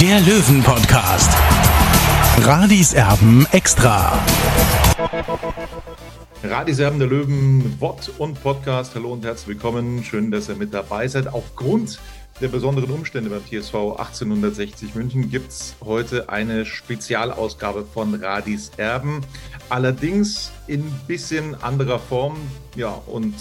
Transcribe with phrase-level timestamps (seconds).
[0.00, 1.30] der Löwen-Podcast.
[2.42, 4.22] Radis Erben extra.
[6.42, 8.94] Radiserben der Löwen, Wort und Podcast.
[8.94, 10.04] Hallo und herzlich willkommen.
[10.04, 11.32] Schön, dass ihr mit dabei seid.
[11.32, 11.98] Aufgrund
[12.42, 19.22] der besonderen Umstände beim TSV 1860 München gibt es heute eine Spezialausgabe von Radis Erben.
[19.70, 22.36] Allerdings in bisschen anderer Form.
[22.74, 23.38] Ja, und äh,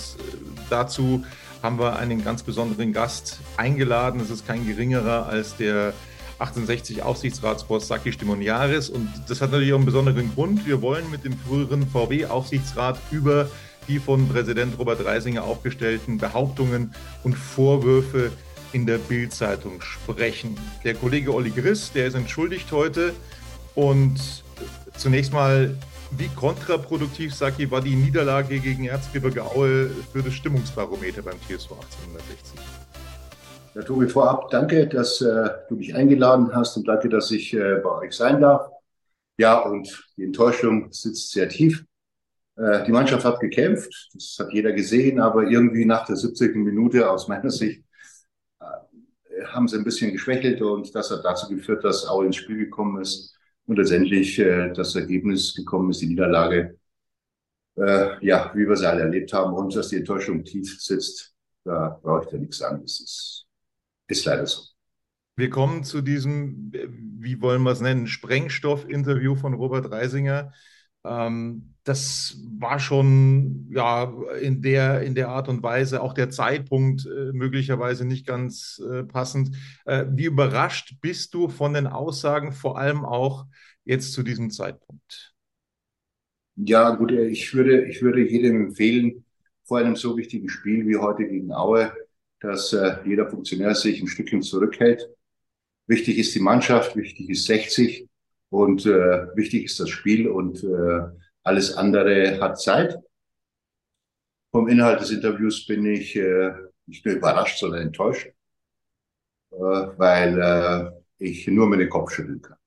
[0.69, 1.25] dazu
[1.61, 4.21] haben wir einen ganz besonderen Gast eingeladen.
[4.21, 5.93] Es ist kein geringerer als der
[6.39, 8.89] 1860 Aufsichtsratsboss Saki Stimoniaris.
[8.89, 10.65] Und das hat natürlich auch einen besonderen Grund.
[10.65, 13.49] Wir wollen mit dem früheren VW-Aufsichtsrat über
[13.87, 18.31] die von Präsident Robert Reisinger aufgestellten Behauptungen und Vorwürfe
[18.73, 20.57] in der Bild-Zeitung sprechen.
[20.83, 23.13] Der Kollege Olli Griss, der ist entschuldigt heute.
[23.75, 24.43] Und
[24.97, 25.77] zunächst mal,
[26.11, 32.84] wie kontraproduktiv, Saki, war die Niederlage gegen Erzgebirge Aue für das Stimmungsbarometer beim TSV 1860?
[33.75, 37.81] Ja, Tobi, vorab danke, dass äh, du mich eingeladen hast und danke, dass ich äh,
[37.83, 38.69] bei euch sein darf.
[39.37, 41.83] Ja, und die Enttäuschung sitzt sehr tief.
[42.55, 46.55] Äh, die Mannschaft hat gekämpft, das hat jeder gesehen, aber irgendwie nach der 70.
[46.55, 47.83] Minute aus meiner Sicht
[48.61, 52.57] äh, haben sie ein bisschen geschwächelt und das hat dazu geführt, dass Aue ins Spiel
[52.57, 56.79] gekommen ist und letztendlich äh, das Ergebnis gekommen ist, die Niederlage,
[57.75, 61.33] äh, ja, wie wir sie alle erlebt haben und dass die Enttäuschung tief sitzt,
[61.65, 63.44] da brauche ich da nichts ist
[64.07, 64.61] ist leider so.
[65.37, 70.53] Wir kommen zu diesem, wie wollen wir es nennen, Sprengstoff-Interview von Robert Reisinger.
[71.03, 74.11] Ähm, das war schon ja
[74.41, 79.03] in der, in der Art und Weise, auch der Zeitpunkt äh, möglicherweise nicht ganz äh,
[79.03, 79.55] passend.
[79.85, 83.45] Äh, wie überrascht bist du von den Aussagen, vor allem auch
[83.83, 85.33] jetzt zu diesem Zeitpunkt?
[86.55, 89.25] Ja, gut, ich würde, ich würde jedem empfehlen,
[89.65, 91.91] vor einem so wichtigen Spiel wie heute gegen Aue,
[92.39, 95.09] dass äh, jeder Funktionär sich ein Stückchen zurückhält.
[95.87, 98.07] Wichtig ist die Mannschaft, wichtig ist 60
[98.49, 101.01] und äh, wichtig ist das Spiel und äh,
[101.43, 102.97] alles andere hat Zeit.
[104.51, 106.53] Vom Inhalt des Interviews bin ich äh,
[106.85, 108.27] nicht nur überrascht, sondern enttäuscht,
[109.51, 112.57] äh, weil äh, ich nur mit dem Kopf schütteln kann.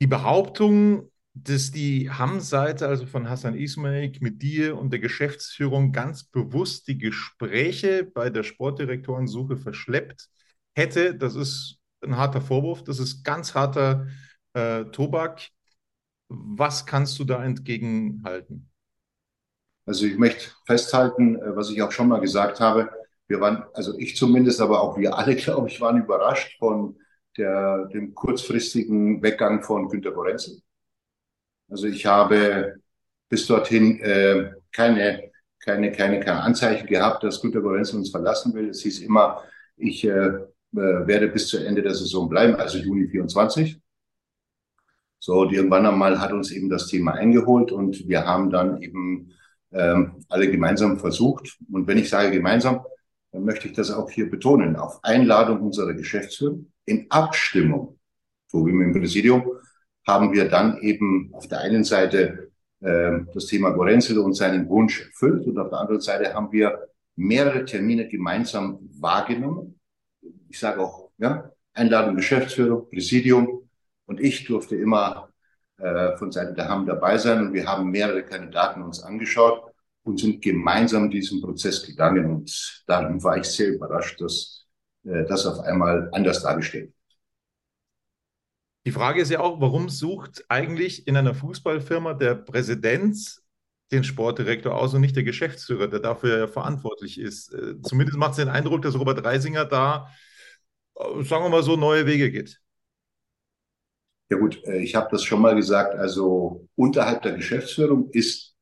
[0.00, 1.10] Die Behauptung,
[1.42, 6.96] dass die Hamm-Seite, also von Hassan Ismail, mit dir und der Geschäftsführung ganz bewusst die
[6.96, 10.30] Gespräche bei der Sportdirektorensuche verschleppt
[10.74, 11.14] hätte.
[11.14, 14.06] Das ist ein harter Vorwurf, das ist ganz harter
[14.54, 15.48] äh, Tobak.
[16.28, 18.70] Was kannst du da entgegenhalten?
[19.84, 22.90] Also ich möchte festhalten, äh, was ich auch schon mal gesagt habe.
[23.28, 26.98] Wir waren, also ich zumindest, aber auch wir alle, glaube ich, waren überrascht von
[27.36, 30.62] der, dem kurzfristigen Weggang von Günter Gorenzel.
[31.68, 32.76] Also ich habe
[33.28, 38.70] bis dorthin äh, keine, keine, keine, keine Anzeichen gehabt, dass Günter Gorenzel uns verlassen will.
[38.70, 39.42] Es hieß immer,
[39.76, 43.80] ich äh, äh, werde bis zu Ende der Saison bleiben, also Juni 24.
[45.18, 49.32] So, und irgendwann einmal hat uns eben das Thema eingeholt und wir haben dann eben
[49.72, 51.58] ähm, alle gemeinsam versucht.
[51.72, 52.84] Und wenn ich sage gemeinsam,
[53.32, 54.76] dann möchte ich das auch hier betonen.
[54.76, 57.98] Auf Einladung unserer Geschäftsführer, in Abstimmung,
[58.46, 59.50] so wie dem Präsidium,
[60.06, 62.50] haben wir dann eben auf der einen Seite
[62.80, 66.88] äh, das Thema Gorenzel und seinen Wunsch erfüllt und auf der anderen Seite haben wir
[67.16, 69.80] mehrere Termine gemeinsam wahrgenommen.
[70.48, 73.68] Ich sage auch, ja, Einladung Geschäftsführer, Präsidium
[74.06, 75.30] und ich durfte immer
[75.78, 79.62] äh, von Seiten der Hamm dabei sein und wir haben mehrere Kandidaten uns angeschaut
[80.04, 84.66] und sind gemeinsam diesen Prozess gegangen und darum war ich sehr überrascht, dass
[85.04, 86.92] äh, das auf einmal anders dargestellt
[88.86, 93.18] die Frage ist ja auch, warum sucht eigentlich in einer Fußballfirma der Präsident
[93.90, 97.52] den Sportdirektor aus und nicht der Geschäftsführer, der dafür ja verantwortlich ist?
[97.52, 100.08] Äh, zumindest macht es den Eindruck, dass Robert Reisinger da,
[100.94, 102.60] äh, sagen wir mal so, neue Wege geht.
[104.30, 105.96] Ja gut, äh, ich habe das schon mal gesagt.
[105.96, 108.54] Also unterhalb der Geschäftsführung ist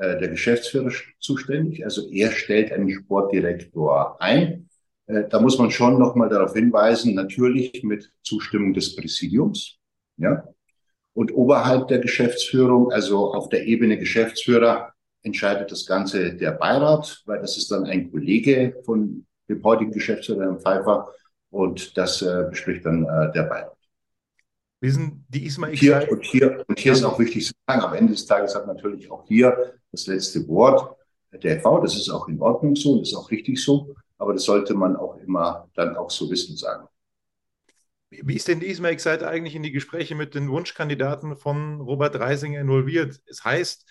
[0.00, 1.84] der Geschäftsführer zuständig.
[1.84, 4.67] Also er stellt einen Sportdirektor ein.
[5.08, 9.78] Äh, da muss man schon nochmal darauf hinweisen, natürlich mit Zustimmung des Präsidiums,
[10.16, 10.44] ja.
[11.14, 17.40] Und oberhalb der Geschäftsführung, also auf der Ebene Geschäftsführer, entscheidet das Ganze der Beirat, weil
[17.40, 21.08] das ist dann ein Kollege von dem heutigen Geschäftsführer, Herrn Pfeiffer.
[21.50, 23.76] Und das äh, bespricht dann äh, der Beirat.
[24.80, 27.94] Wir sind die ISMA hier, und hier, und hier ist auch wichtig zu sagen, am
[27.94, 30.96] Ende des Tages hat natürlich auch hier das letzte Wort
[31.32, 31.80] der FV.
[31.82, 33.96] Das ist auch in Ordnung so, das ist auch richtig so.
[34.18, 36.88] Aber das sollte man auch immer dann auch so wissen sagen.
[38.10, 42.18] Wie ist denn die ISMA Excite eigentlich in die Gespräche mit den Wunschkandidaten von Robert
[42.18, 43.20] Reisinger involviert?
[43.26, 43.86] Es heißt,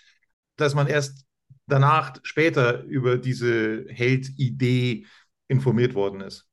[0.56, 1.24] dass man erst
[1.66, 5.06] danach, später über diese Held-Idee
[5.46, 6.48] informiert worden ist.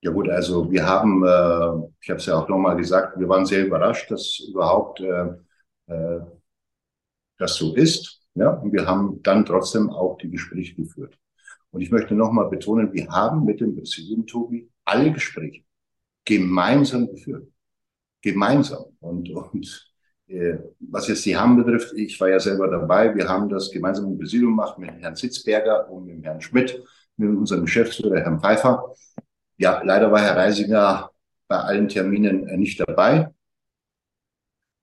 [0.00, 3.44] Ja gut, also wir haben, äh, ich habe es ja auch nochmal gesagt, wir waren
[3.44, 5.28] sehr überrascht, dass überhaupt äh,
[5.88, 6.20] äh,
[7.38, 8.22] das so ist.
[8.34, 11.18] Ja, und wir haben dann trotzdem auch die Gespräche geführt.
[11.76, 15.62] Und ich möchte nochmal betonen, wir haben mit dem Präsidenten Tobi alle Gespräche
[16.24, 17.52] gemeinsam geführt.
[18.22, 18.86] Gemeinsam.
[18.98, 19.92] Und, und
[20.26, 24.06] äh, was jetzt die Haben betrifft, ich war ja selber dabei, wir haben das gemeinsam
[24.06, 26.82] im Präsidium gemacht mit Herrn Sitzberger und mit Herrn Schmidt,
[27.18, 28.94] mit unserem Geschäftsführer Herrn Pfeiffer.
[29.58, 31.10] Ja, leider war Herr Reisinger
[31.46, 33.34] bei allen Terminen äh, nicht dabei.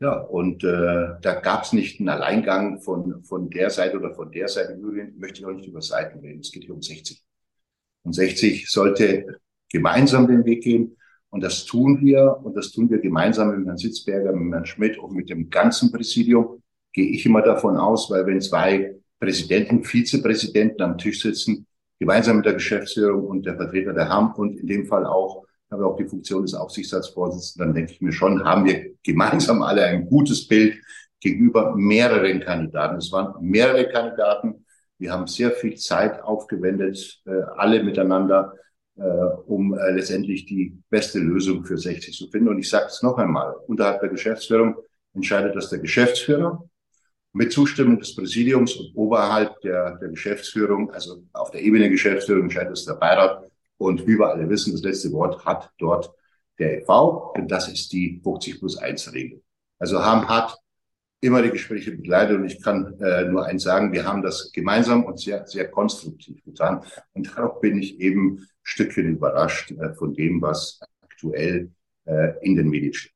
[0.03, 4.29] Ja, und äh, da gab es nicht einen Alleingang von, von der Seite oder von
[4.33, 4.73] der Seite.
[4.73, 6.41] Übrigens möchte ich auch nicht über Seiten reden.
[6.41, 7.23] Es geht hier um 60.
[8.03, 9.39] Und 60 sollte
[9.71, 10.97] gemeinsam den Weg gehen.
[11.29, 12.37] Und das tun wir.
[12.43, 15.89] Und das tun wir gemeinsam mit Herrn Sitzberger, mit Herrn Schmidt und mit dem ganzen
[15.89, 16.61] Präsidium.
[16.91, 21.65] Gehe ich immer davon aus, weil wenn zwei Präsidenten, Vizepräsidenten am Tisch sitzen,
[21.97, 25.85] gemeinsam mit der Geschäftsführung und der Vertreter der HAM und in dem Fall auch, habe
[25.85, 30.07] auch die Funktion des Aufsichtsratsvorsitzenden, dann denke ich mir schon, haben wir gemeinsam alle ein
[30.07, 30.75] gutes Bild
[31.19, 32.97] gegenüber mehreren Kandidaten.
[32.97, 34.65] Es waren mehrere Kandidaten.
[34.99, 38.53] Wir haben sehr viel Zeit aufgewendet, äh, alle miteinander,
[38.95, 42.49] äh, um äh, letztendlich die beste Lösung für 60 zu finden.
[42.49, 44.75] Und ich sage es noch einmal, unterhalb der Geschäftsführung
[45.13, 46.63] entscheidet das der Geschäftsführer
[47.33, 52.43] mit Zustimmung des Präsidiums und oberhalb der, der Geschäftsführung, also auf der Ebene der Geschäftsführung
[52.43, 53.43] entscheidet es der Beirat.
[53.83, 56.13] Und wie wir alle wissen, das letzte Wort hat dort
[56.57, 59.41] der EV, denn das ist die 50 plus 1 Regel.
[59.79, 60.57] Also haben hat
[61.19, 65.03] immer die Gespräche begleitet und ich kann äh, nur eins sagen, wir haben das gemeinsam
[65.05, 66.83] und sehr, sehr konstruktiv getan.
[67.13, 71.71] Und darauf bin ich eben ein Stückchen überrascht äh, von dem, was aktuell
[72.05, 73.13] äh, in den Medien steht.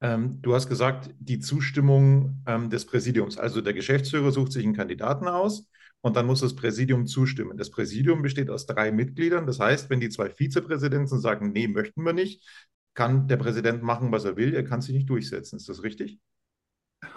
[0.00, 3.38] Ähm, du hast gesagt, die Zustimmung ähm, des Präsidiums.
[3.38, 5.66] Also der Geschäftsführer sucht sich einen Kandidaten aus
[6.04, 7.56] und dann muss das Präsidium zustimmen.
[7.56, 9.46] Das Präsidium besteht aus drei Mitgliedern.
[9.46, 12.46] Das heißt, wenn die zwei Vizepräsidenten sagen, nee, möchten wir nicht,
[12.92, 14.54] kann der Präsident machen, was er will.
[14.54, 15.56] Er kann sich nicht durchsetzen.
[15.56, 16.18] Ist das richtig?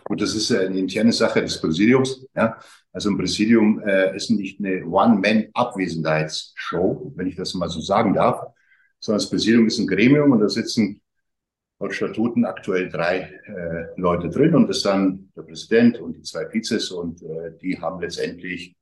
[0.05, 2.25] Gut, das ist eine interne Sache des Präsidiums.
[2.33, 2.57] Ja.
[2.93, 8.39] Also ein Präsidium äh, ist nicht eine One-Man-Abwesenheitsshow, wenn ich das mal so sagen darf,
[9.01, 11.01] sondern das Präsidium ist ein Gremium und da sitzen
[11.79, 16.45] laut Statuten aktuell drei äh, Leute drin und das dann der Präsident und die zwei
[16.53, 18.76] Vizes und äh, die haben letztendlich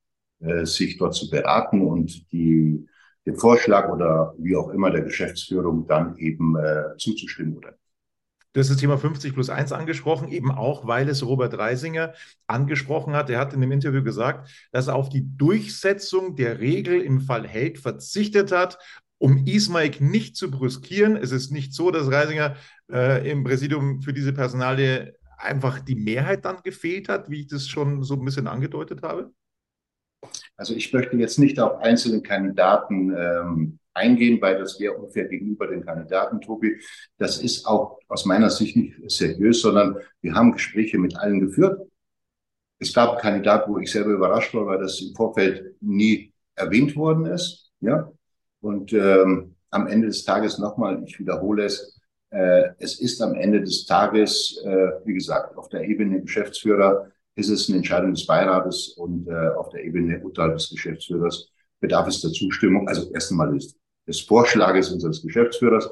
[0.64, 2.86] sich dort zu beraten und die
[3.26, 7.74] den Vorschlag oder wie auch immer der Geschäftsführung dann eben äh, zuzustimmen oder
[8.52, 12.14] Du hast das Thema 50 plus 1 angesprochen, eben auch, weil es Robert Reisinger
[12.46, 13.28] angesprochen hat.
[13.28, 17.46] Er hat in dem Interview gesagt, dass er auf die Durchsetzung der Regel im Fall
[17.46, 18.78] Held verzichtet hat
[19.18, 21.16] um Ismaik nicht zu brüskieren.
[21.16, 22.56] Es ist nicht so, dass Reisinger
[22.90, 27.68] äh, im Präsidium für diese Personalie einfach die Mehrheit dann gefehlt hat, wie ich das
[27.68, 29.32] schon so ein bisschen angedeutet habe?
[30.56, 35.66] Also ich möchte jetzt nicht auf einzelne Kandidaten ähm, eingehen, weil das wäre ungefähr gegenüber
[35.66, 36.78] den Kandidaten, Tobi.
[37.18, 41.80] Das ist auch aus meiner Sicht nicht seriös, sondern wir haben Gespräche mit allen geführt.
[42.78, 46.94] Es gab einen Kandidat, wo ich selber überrascht war, weil das im Vorfeld nie erwähnt
[46.94, 47.72] worden ist.
[47.80, 48.10] Ja,
[48.60, 53.62] und ähm, am Ende des Tages nochmal, ich wiederhole es, äh, es ist am Ende
[53.62, 58.88] des Tages, äh, wie gesagt, auf der Ebene Geschäftsführer ist es eine Entscheidung des Beirates
[58.96, 63.52] und äh, auf der Ebene unterhalb des Geschäftsführers bedarf es der Zustimmung, also erst einmal
[63.52, 63.76] des,
[64.06, 65.88] des Vorschlages unseres Geschäftsführers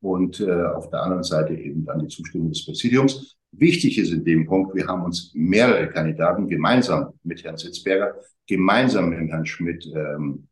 [0.00, 3.36] und äh, auf der anderen Seite eben dann die Zustimmung des Präsidiums.
[3.52, 8.14] Wichtig ist in dem Punkt, wir haben uns mehrere Kandidaten gemeinsam mit Herrn Sitzberger,
[8.46, 10.48] gemeinsam mit Herrn Schmidt ähm,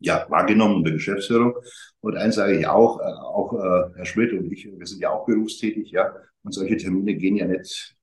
[0.00, 1.54] ja, wahrgenommen in der Geschäftsführung.
[2.00, 5.10] Und eins sage ich auch, äh, auch äh, Herr Schmidt und ich, wir sind ja
[5.10, 7.94] auch berufstätig, ja, und solche Termine gehen ja nicht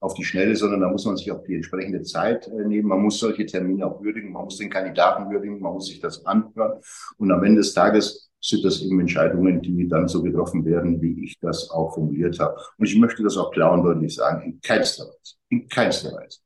[0.00, 2.88] auf die Schnelle, sondern da muss man sich auch die entsprechende Zeit äh, nehmen.
[2.88, 6.24] Man muss solche Termine auch würdigen, man muss den Kandidaten würdigen, man muss sich das
[6.26, 6.80] anhören.
[7.18, 11.24] Und am Ende des Tages sind das eben Entscheidungen, die dann so getroffen werden, wie
[11.24, 12.56] ich das auch formuliert habe.
[12.78, 16.38] Und ich möchte das auch klar und deutlich sagen, in keinster Weise, in keinster Weise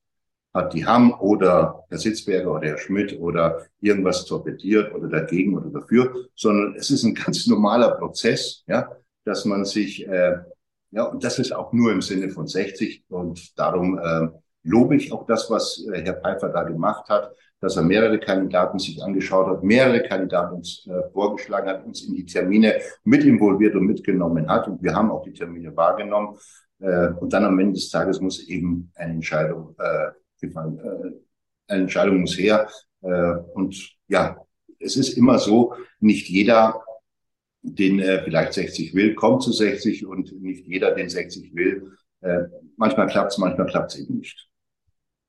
[0.53, 5.71] hat die Hamm oder Herr Sitzberger oder Herr Schmidt oder irgendwas torpediert oder dagegen oder
[5.71, 8.91] dafür, sondern es ist ein ganz normaler Prozess, ja,
[9.25, 10.39] dass man sich, äh,
[10.91, 14.29] ja, und das ist auch nur im Sinne von 60 und darum äh,
[14.63, 18.79] lobe ich auch das, was äh, Herr Pfeiffer da gemacht hat, dass er mehrere Kandidaten
[18.79, 23.75] sich angeschaut hat, mehrere Kandidaten uns äh, vorgeschlagen hat, uns in die Termine mit involviert
[23.75, 24.67] und mitgenommen hat.
[24.67, 26.39] Und wir haben auch die Termine wahrgenommen.
[26.81, 31.83] Äh, und dann am Ende des Tages muss eben eine Entscheidung äh, gefallen, äh, eine
[31.83, 32.67] Entscheidung muss her.
[33.03, 34.39] Äh, und ja,
[34.79, 36.83] es ist immer so, nicht jeder,
[37.63, 41.93] den äh, vielleicht 60 will, kommt zu 60 und nicht jeder, den 60 will.
[42.21, 42.45] Äh,
[42.77, 44.49] manchmal klappt es, manchmal klappt es eben nicht.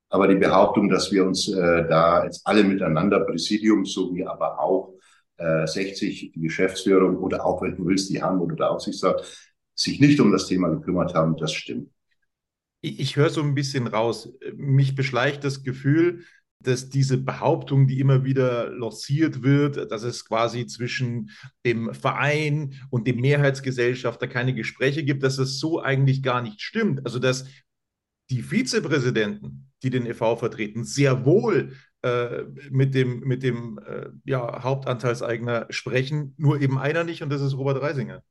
[0.10, 4.94] Aber die Behauptung, dass wir uns äh, da jetzt alle miteinander, Präsidium sowie aber auch
[5.38, 9.26] äh, 60, die Geschäftsführung oder auch, wenn du willst, die Hand oder der Aufsichtsrat,
[9.74, 11.90] sich nicht um das Thema gekümmert haben, das stimmt.
[12.82, 14.34] Ich, ich höre so ein bisschen raus.
[14.56, 16.26] Mich beschleicht das Gefühl,
[16.68, 21.32] dass diese Behauptung, die immer wieder lanciert wird, dass es quasi zwischen
[21.66, 27.06] dem Verein und dem Mehrheitsgesellschafter keine Gespräche gibt, dass das so eigentlich gar nicht stimmt.
[27.06, 27.46] Also dass
[28.30, 30.38] die Vizepräsidenten, die den e.V.
[30.38, 37.04] vertreten, sehr wohl äh, mit dem, mit dem äh, ja, Hauptanteilseigner sprechen, nur eben einer
[37.04, 38.24] nicht und das ist Robert Reisinger.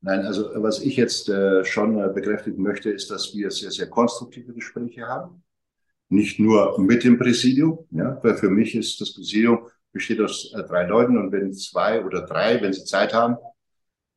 [0.00, 3.88] Nein, also was ich jetzt äh, schon äh, bekräftigen möchte, ist, dass wir sehr, sehr
[3.88, 5.44] konstruktive Gespräche haben
[6.12, 10.62] nicht nur mit dem Präsidium, ja, weil für mich ist das Präsidium besteht aus äh,
[10.64, 13.36] drei Leuten und wenn zwei oder drei, wenn sie Zeit haben,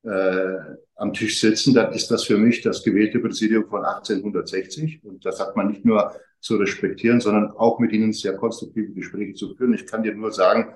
[0.03, 0.55] äh,
[0.95, 5.39] am Tisch sitzen, dann ist das für mich das gewählte Präsidium von 1860 und das
[5.39, 9.73] hat man nicht nur zu respektieren, sondern auch mit ihnen sehr konstruktive Gespräche zu führen.
[9.73, 10.75] Ich kann dir nur sagen,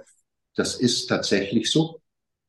[0.55, 2.01] das ist tatsächlich so.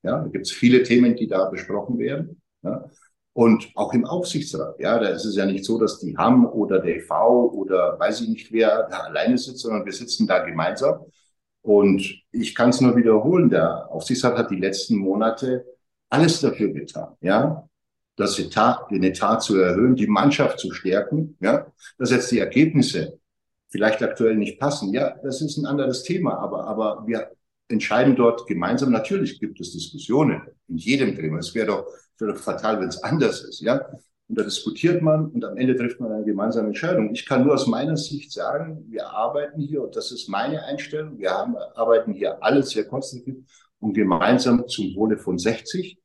[0.03, 2.41] Ja, da gibt es viele Themen, die da besprochen werden.
[2.63, 2.91] Ja.
[3.33, 6.81] Und auch im Aufsichtsrat, ja, da ist es ja nicht so, dass die HAM oder
[6.81, 11.05] der EV oder weiß ich nicht wer da alleine sitzt, sondern wir sitzen da gemeinsam.
[11.63, 15.65] Und ich kann es nur wiederholen, der Aufsichtsrat hat die letzten Monate
[16.09, 17.69] alles dafür getan, ja,
[18.17, 21.67] das Etat, den Etat zu erhöhen, die Mannschaft zu stärken, ja,
[21.99, 23.19] dass jetzt die Ergebnisse
[23.69, 24.93] vielleicht aktuell nicht passen.
[24.93, 27.31] Ja, das ist ein anderes Thema, aber, aber wir
[27.71, 28.91] entscheiden dort gemeinsam.
[28.91, 31.39] Natürlich gibt es Diskussionen in jedem Thema.
[31.39, 31.87] Es wäre doch,
[32.19, 33.81] wäre doch fatal, wenn es anders ist, ja.
[34.29, 37.13] Und da diskutiert man und am Ende trifft man eine gemeinsame Entscheidung.
[37.13, 41.19] Ich kann nur aus meiner Sicht sagen, wir arbeiten hier, und das ist meine Einstellung,
[41.19, 43.39] wir haben, arbeiten hier alle sehr konstruktiv
[43.81, 45.99] und gemeinsam zum Wohle von 60.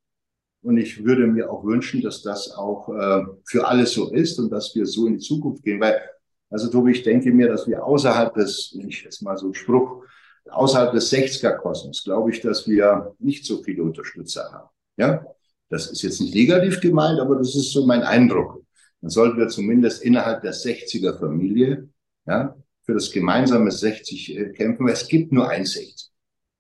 [0.64, 4.50] Und ich würde mir auch wünschen, dass das auch äh, für alle so ist und
[4.50, 5.80] dass wir so in die Zukunft gehen.
[5.80, 6.02] Weil,
[6.50, 9.54] also Tobi, ich denke mir, dass wir außerhalb des, wenn ich jetzt mal so einen
[9.54, 10.04] Spruch
[10.50, 14.70] außerhalb des 60er-Kosmos glaube ich, dass wir nicht so viele Unterstützer haben.
[14.98, 15.26] Ja,
[15.70, 18.64] das ist jetzt nicht negativ gemeint, aber das ist so mein Eindruck.
[19.02, 21.90] Dann sollten wir zumindest innerhalb der 60er-Familie,
[22.28, 26.12] ja, für das gemeinsame 60 äh, kämpfen, es gibt nur ein 60.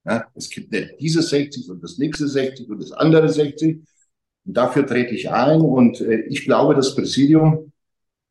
[0.06, 3.84] Ja, es gibt nicht dieses 60 und das nächste 60 und das andere 60.
[4.46, 7.72] Und dafür trete ich ein und äh, ich glaube, das Präsidium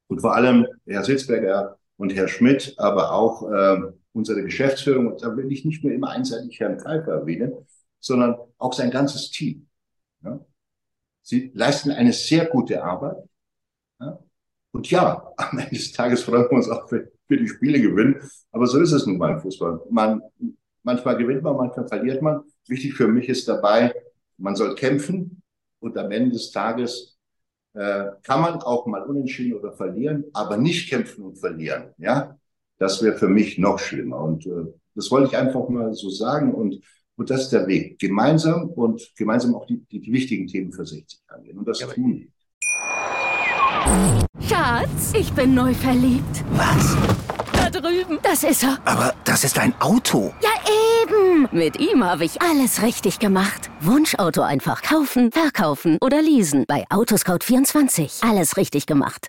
[0.09, 3.77] und vor allem Herr Sitzberger und Herr Schmidt, aber auch äh,
[4.15, 7.53] unsere Geschäftsführung, und da will ich nicht nur immer einseitig Herrn Pfeiffer erwähnen,
[8.01, 9.67] sondern auch sein ganzes Team.
[10.23, 10.41] Ja?
[11.23, 13.17] Sie leisten eine sehr gute Arbeit.
[14.01, 14.19] Ja?
[14.71, 18.21] Und ja, am Ende des Tages freuen wir uns auch, wenn wir die Spiele gewinnen.
[18.53, 19.81] Aber so ist es nun mal im Fußball.
[19.91, 20.23] Man,
[20.83, 22.43] manchmal gewinnt man, manchmal verliert man.
[22.69, 23.93] Wichtig für mich ist dabei,
[24.37, 25.43] man soll kämpfen
[25.81, 27.19] und am Ende des Tages
[27.75, 31.93] äh, kann man auch mal unentschieden oder verlieren, aber nicht kämpfen und verlieren.
[31.99, 32.39] Ja,
[32.79, 34.21] das wäre für mich noch schlimmer.
[34.21, 36.55] Und äh, das wollte ich einfach mal so sagen.
[36.55, 36.81] Und,
[37.17, 37.99] und das ist der Weg.
[37.99, 41.59] Gemeinsam und gemeinsam auch die, die, die wichtigen Themen für 60 angehen.
[41.59, 42.27] Und das ja, tun wir.
[44.41, 46.45] Schatz, ich bin neu verliebt.
[46.53, 46.97] Was?
[47.53, 48.19] Da drüben.
[48.23, 48.79] Das ist er.
[48.85, 50.33] Aber das ist ein Auto.
[50.43, 50.51] Ja,
[51.03, 51.49] eben.
[51.53, 53.71] Mit ihm habe ich alles richtig gemacht.
[53.81, 56.65] Wunschauto einfach kaufen, verkaufen oder leasen.
[56.67, 58.29] Bei Autoscout24.
[58.29, 59.29] Alles richtig gemacht.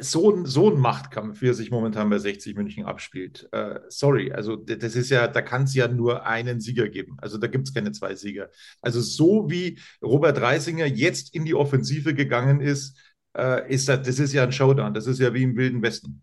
[0.00, 3.48] so, ein, so ein Machtkampf, wie er sich momentan bei 60 München abspielt.
[3.52, 7.16] Äh, sorry, also das ist ja, da kann es ja nur einen Sieger geben.
[7.20, 8.50] Also da gibt es keine zwei Sieger.
[8.80, 12.96] Also so wie Robert Reisinger jetzt in die Offensive gegangen ist,
[13.36, 14.94] äh, ist das, das ist ja ein Showdown.
[14.94, 16.22] Das ist ja wie im Wilden Westen.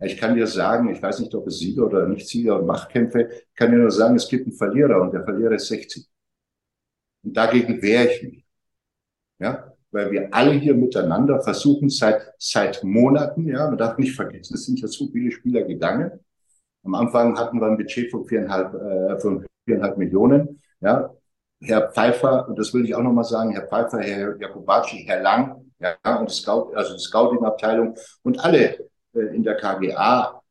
[0.00, 3.54] Ich kann dir sagen, ich weiß nicht, ob es Sieger oder Nicht-Sieger und Machtkämpfe, ich
[3.54, 6.06] kann dir nur sagen, es gibt einen Verlierer und der Verlierer ist 60.
[7.22, 8.44] Und dagegen wehre ich mich.
[9.38, 14.54] Ja, weil wir alle hier miteinander versuchen seit, seit Monaten, ja, man darf nicht vergessen,
[14.54, 16.10] es sind ja so viele Spieler gegangen.
[16.84, 21.10] Am Anfang hatten wir ein Budget von viereinhalb, äh, von viereinhalb Millionen, ja.
[21.62, 25.70] Herr Pfeiffer, und das will ich auch nochmal sagen, Herr Pfeiffer, Herr Jakobacci, Herr Lang,
[25.78, 28.76] ja, und Scout, also die Scouting-Abteilung und alle
[29.14, 30.42] äh, in der KGA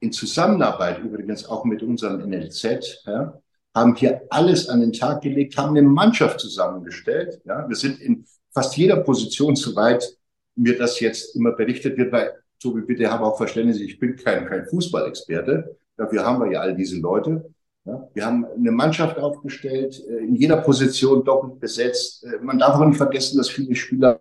[0.00, 3.34] in Zusammenarbeit übrigens auch mit unserem NLZ, ja,
[3.74, 7.40] haben hier alles an den Tag gelegt, haben eine Mannschaft zusammengestellt.
[7.44, 7.68] Ja.
[7.68, 10.16] Wir sind in fast jeder Position, soweit
[10.56, 14.46] mir das jetzt immer berichtet wird, weil, Tobi, bitte habe auch Verständnis, ich bin kein,
[14.46, 15.76] kein Fußballexperte.
[15.96, 17.50] Dafür haben wir ja all diese Leute.
[17.86, 22.24] Ja, wir haben eine Mannschaft aufgestellt, äh, in jeder Position doppelt besetzt.
[22.24, 24.20] Äh, man darf auch nicht vergessen, dass viele Spieler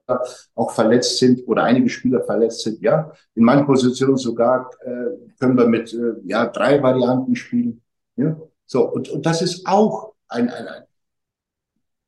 [0.56, 2.82] auch verletzt sind oder einige Spieler verletzt sind.
[2.82, 4.90] Ja, in manchen Positionen sogar äh,
[5.40, 7.82] können wir mit äh, ja drei Varianten spielen.
[8.16, 10.84] Ja, so und, und das ist auch ein, ein, ein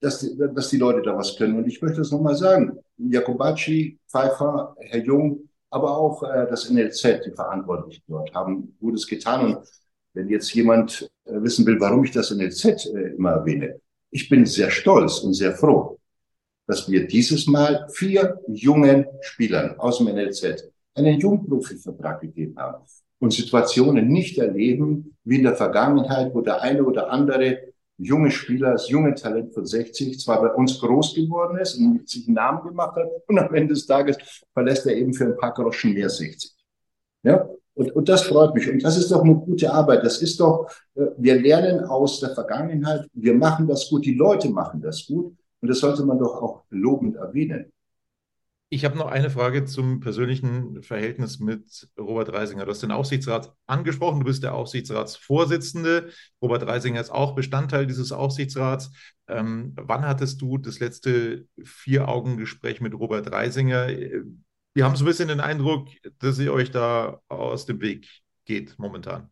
[0.01, 1.58] dass die, dass die Leute da was können.
[1.58, 7.25] Und ich möchte das nochmal sagen: Jakobacci, Pfeiffer, Herr Jung, aber auch äh, das NLZ,
[7.25, 9.58] die Verantwortlichen dort, haben Gutes getan und
[10.13, 13.79] wenn jetzt jemand äh, wissen will, warum ich das NLZ äh, immer erwähne,
[14.10, 15.98] ich bin sehr stolz und sehr froh,
[16.67, 22.84] dass wir dieses Mal vier jungen Spielern aus dem NLZ einen Jungprofivertrag gegeben haben
[23.20, 27.70] und Situationen nicht erleben wie in der Vergangenheit, wo der eine oder andere
[28.01, 32.27] junge Spieler, das junge Talent von 60 zwar bei uns groß geworden ist und sich
[32.27, 34.17] einen Namen gemacht hat und am Ende des Tages
[34.53, 36.51] verlässt er eben für ein paar Groschen mehr 60.
[37.24, 38.70] Ja, und, und das freut mich.
[38.70, 40.03] Und das ist doch eine gute Arbeit.
[40.03, 44.50] Das ist doch, äh, wir lernen aus der Vergangenheit, wir machen das gut, die Leute
[44.50, 45.36] machen das gut.
[45.62, 47.72] Und das sollte man doch auch lobend erwähnen.
[48.73, 52.63] Ich habe noch eine Frage zum persönlichen Verhältnis mit Robert Reisinger.
[52.63, 56.09] Du hast den Aufsichtsrat angesprochen, du bist der Aufsichtsratsvorsitzende.
[56.41, 58.93] Robert Reisinger ist auch Bestandteil dieses Aufsichtsrats.
[59.27, 63.89] Ähm, wann hattest du das letzte Vier-Augen-Gespräch mit Robert Reisinger?
[64.73, 68.07] wir haben so ein bisschen den Eindruck, dass ihr euch da aus dem Weg
[68.45, 69.29] geht momentan.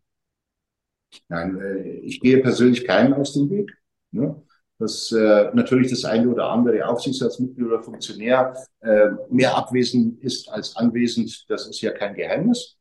[1.30, 3.72] Nein, äh, ich gehe persönlich keinen aus dem Weg.
[4.12, 4.44] Ne?
[4.80, 10.76] Dass äh, natürlich das eine oder andere Aufsichtsratsmitglied oder Funktionär äh, mehr abwesend ist als
[10.78, 12.78] anwesend, das ist ja kein Geheimnis.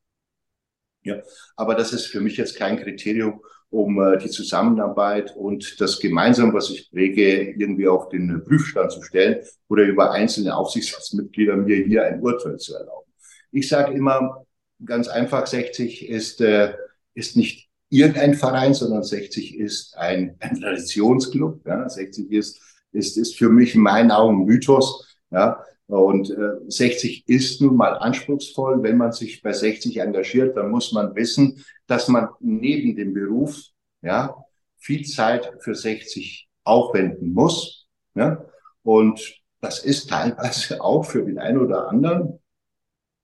[1.02, 1.20] Ja,
[1.56, 6.52] aber das ist für mich jetzt kein Kriterium, um äh, die Zusammenarbeit und das gemeinsam,
[6.54, 12.04] was ich präge, irgendwie auf den Prüfstand zu stellen oder über einzelne Aufsichtsratsmitglieder mir hier
[12.04, 13.12] ein Urteil zu erlauben.
[13.50, 14.46] Ich sage immer
[14.84, 16.74] ganz einfach, 60 ist, äh,
[17.14, 21.66] ist nicht irgendein Verein, sondern 60 ist ein, ein Traditionsclub.
[21.66, 21.88] Ja.
[21.88, 22.60] 60 ist,
[22.92, 25.16] ist, ist für mich in meinen Augen Mythos.
[25.30, 25.62] Ja.
[25.86, 28.82] Und äh, 60 ist nun mal anspruchsvoll.
[28.82, 33.58] Wenn man sich bei 60 engagiert, dann muss man wissen, dass man neben dem Beruf
[34.02, 34.36] ja
[34.76, 37.88] viel Zeit für 60 aufwenden muss.
[38.14, 38.44] Ja?
[38.82, 42.38] Und das ist teilweise auch für den einen oder anderen,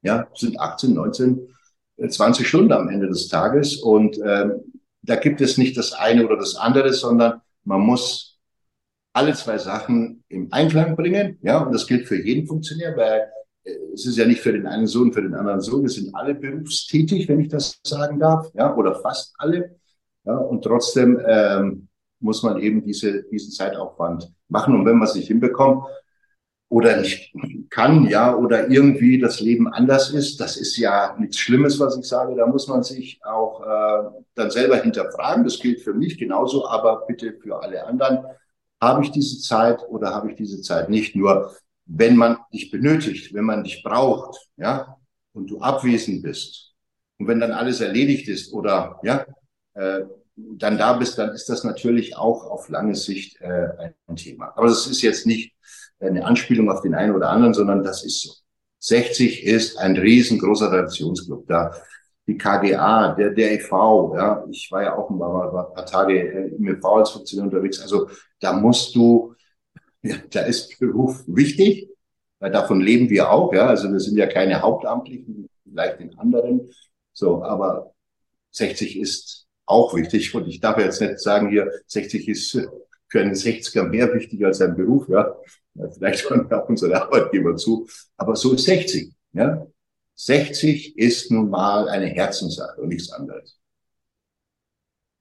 [0.03, 1.48] ja, sind 18, 19,
[1.97, 3.77] 20 Stunden am Ende des Tages.
[3.77, 8.39] Und ähm, da gibt es nicht das eine oder das andere, sondern man muss
[9.13, 11.39] alle zwei Sachen im Einklang bringen.
[11.43, 13.31] Ja, und das gilt für jeden Funktionär, weil
[13.65, 15.83] äh, es ist ja nicht für den einen Sohn, für den anderen Sohn.
[15.83, 19.77] Wir sind alle berufstätig, wenn ich das sagen darf, ja, oder fast alle.
[20.25, 21.89] Ja, und trotzdem ähm,
[22.21, 24.75] muss man eben diese, diesen Zeitaufwand machen.
[24.75, 25.85] Und wenn man es nicht hinbekommt
[26.75, 27.33] oder nicht
[27.71, 32.05] kann, ja, oder irgendwie das Leben anders ist, das ist ja nichts Schlimmes, was ich
[32.05, 32.35] sage.
[32.35, 35.45] Da muss man sich auch äh, dann selber hinterfragen.
[35.45, 38.25] Das gilt für mich genauso, aber bitte für alle anderen
[38.81, 41.15] habe ich diese Zeit oder habe ich diese Zeit nicht?
[41.15, 41.55] Nur
[41.87, 44.97] wenn man dich benötigt, wenn man dich braucht, ja,
[45.33, 46.75] und du abwesend bist
[47.19, 49.25] und wenn dann alles erledigt ist oder ja,
[49.75, 50.01] äh,
[50.35, 54.53] dann da bist, dann ist das natürlich auch auf lange Sicht äh, ein Thema.
[54.57, 55.54] Aber das ist jetzt nicht
[56.05, 58.33] eine Anspielung auf den einen oder anderen, sondern das ist so.
[58.81, 61.47] 60 ist ein riesengroßer Traditionsclub.
[61.47, 61.73] Da
[62.27, 66.21] die KGA, der, der e.V., ja, ich war ja auch ein paar, ein paar Tage
[66.57, 66.97] im e.V.
[66.97, 68.09] als Funktionär unterwegs, also
[68.40, 69.35] da musst du,
[70.03, 71.88] ja, da ist Beruf wichtig,
[72.38, 76.71] weil davon leben wir auch, ja, also wir sind ja keine Hauptamtlichen, vielleicht in anderen,
[77.12, 77.93] so, aber
[78.53, 82.59] 60 ist auch wichtig und ich darf jetzt nicht sagen hier, 60 ist
[83.14, 85.37] für einen 60er mehr wichtig als ein Beruf, ja,
[85.92, 89.64] vielleicht hören auch unsere Arbeitgeber zu, aber so ist 60, ja,
[90.16, 93.61] 60 ist nun mal eine Herzenssache und nichts anderes.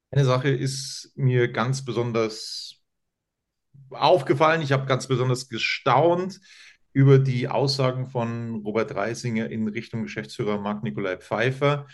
[0.10, 2.82] Eine Sache ist mir ganz besonders
[3.92, 4.64] aufgefallen.
[4.64, 6.40] Ich habe ganz besonders gestaunt
[6.94, 11.86] über die Aussagen von Robert Reisinger in Richtung Geschäftsführer Marc-Nikolai Pfeiffer.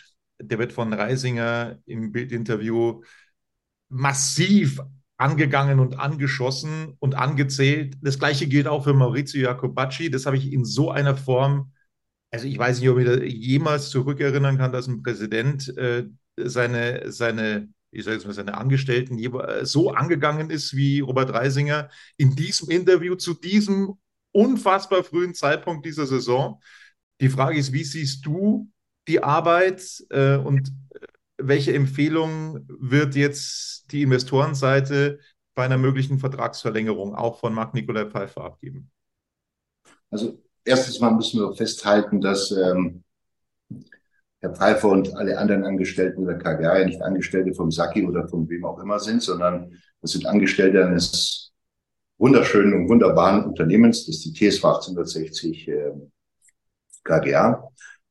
[0.41, 3.01] Der wird von Reisinger im Bildinterview
[3.89, 4.79] massiv
[5.19, 7.97] angegangen und angeschossen und angezählt.
[8.01, 10.09] Das gleiche gilt auch für Maurizio Jacobacci.
[10.09, 11.73] Das habe ich in so einer Form,
[12.31, 16.05] also ich weiß nicht, ob ich da jemals zurückerinnern kann, dass ein Präsident äh,
[16.37, 19.19] seine, seine, ich sage jetzt mal, seine Angestellten
[19.63, 23.95] so angegangen ist wie Robert Reisinger in diesem Interview zu diesem
[24.31, 26.61] unfassbar frühen Zeitpunkt dieser Saison.
[27.19, 28.71] Die Frage ist, wie siehst du
[29.09, 30.71] die Arbeit äh, und
[31.39, 35.19] welche Empfehlung wird jetzt die Investorenseite
[35.55, 38.91] bei einer möglichen Vertragsverlängerung auch von Marc Nikolai Pfeiffer abgeben?
[40.11, 43.03] Also erstens mal müssen wir festhalten, dass ähm,
[44.41, 48.47] Herr Pfeiffer und alle anderen Angestellten der KGA ja nicht Angestellte vom Saki oder von
[48.49, 51.51] wem auch immer sind, sondern das sind Angestellte eines
[52.17, 55.91] wunderschönen und wunderbaren Unternehmens, das ist die TSV 1860 äh,
[57.03, 57.69] KGA.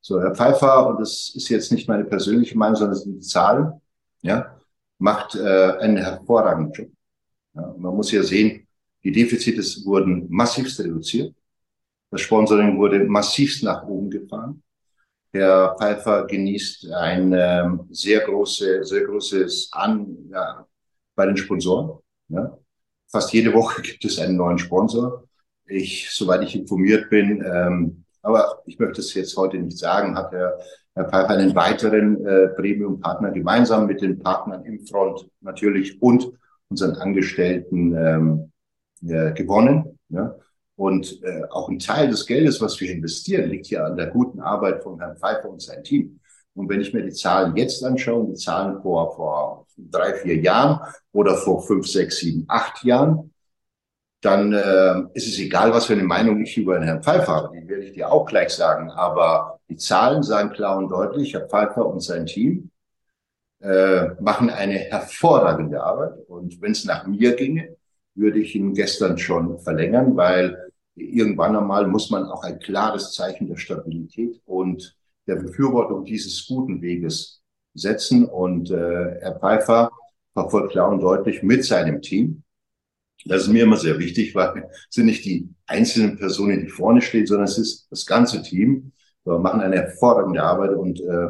[0.08, 3.78] So, Herr Pfeiffer, und das ist jetzt nicht meine persönliche Meinung, sondern sind die Zahlen,
[4.22, 4.58] ja,
[4.96, 6.88] macht äh, einen hervorragenden Job.
[7.52, 8.66] Ja, man muss ja sehen,
[9.04, 11.34] die Defizite wurden massivst reduziert.
[12.10, 14.62] Das Sponsoring wurde massivst nach oben gefahren.
[15.30, 20.66] Herr Pfeiffer genießt ein ähm, sehr große, sehr großes An ja,
[21.16, 21.98] bei den Sponsoren.
[22.28, 22.56] Ja.
[23.08, 25.28] Fast jede Woche gibt es einen neuen Sponsor.
[25.66, 30.32] Ich, soweit ich informiert bin, ähm, aber ich möchte es jetzt heute nicht sagen, hat
[30.32, 30.58] Herr,
[30.94, 36.32] Herr Pfeiffer einen weiteren äh, Premium-Partner gemeinsam mit den Partnern im Front natürlich und
[36.68, 38.52] unseren Angestellten ähm,
[39.06, 39.98] äh, gewonnen.
[40.08, 40.34] Ja?
[40.76, 44.40] Und äh, auch ein Teil des Geldes, was wir investieren, liegt ja an der guten
[44.40, 46.20] Arbeit von Herrn Pfeiffer und seinem Team.
[46.54, 50.80] Und wenn ich mir die Zahlen jetzt anschaue, die Zahlen vor, vor drei, vier Jahren
[51.12, 53.32] oder vor fünf, sechs, sieben, acht Jahren,
[54.20, 57.56] dann äh, ist es egal, was für eine Meinung ich über den Herrn Pfeiffer habe.
[57.56, 58.90] Die werde ich dir auch gleich sagen.
[58.90, 62.70] Aber die Zahlen sagen klar und deutlich, Herr Pfeiffer und sein Team
[63.60, 66.14] äh, machen eine hervorragende Arbeit.
[66.28, 67.76] Und wenn es nach mir ginge,
[68.14, 73.46] würde ich ihn gestern schon verlängern, weil irgendwann einmal muss man auch ein klares Zeichen
[73.46, 74.96] der Stabilität und
[75.28, 77.40] der Befürwortung dieses guten Weges
[77.74, 78.24] setzen.
[78.24, 79.92] Und äh, Herr Pfeiffer
[80.32, 82.42] verfolgt klar und deutlich mit seinem Team
[83.24, 87.02] das ist mir immer sehr wichtig, weil es sind nicht die einzelnen Personen, die vorne
[87.02, 88.92] stehen, sondern es ist das ganze Team.
[89.24, 91.28] Wir machen eine hervorragende Arbeit und äh,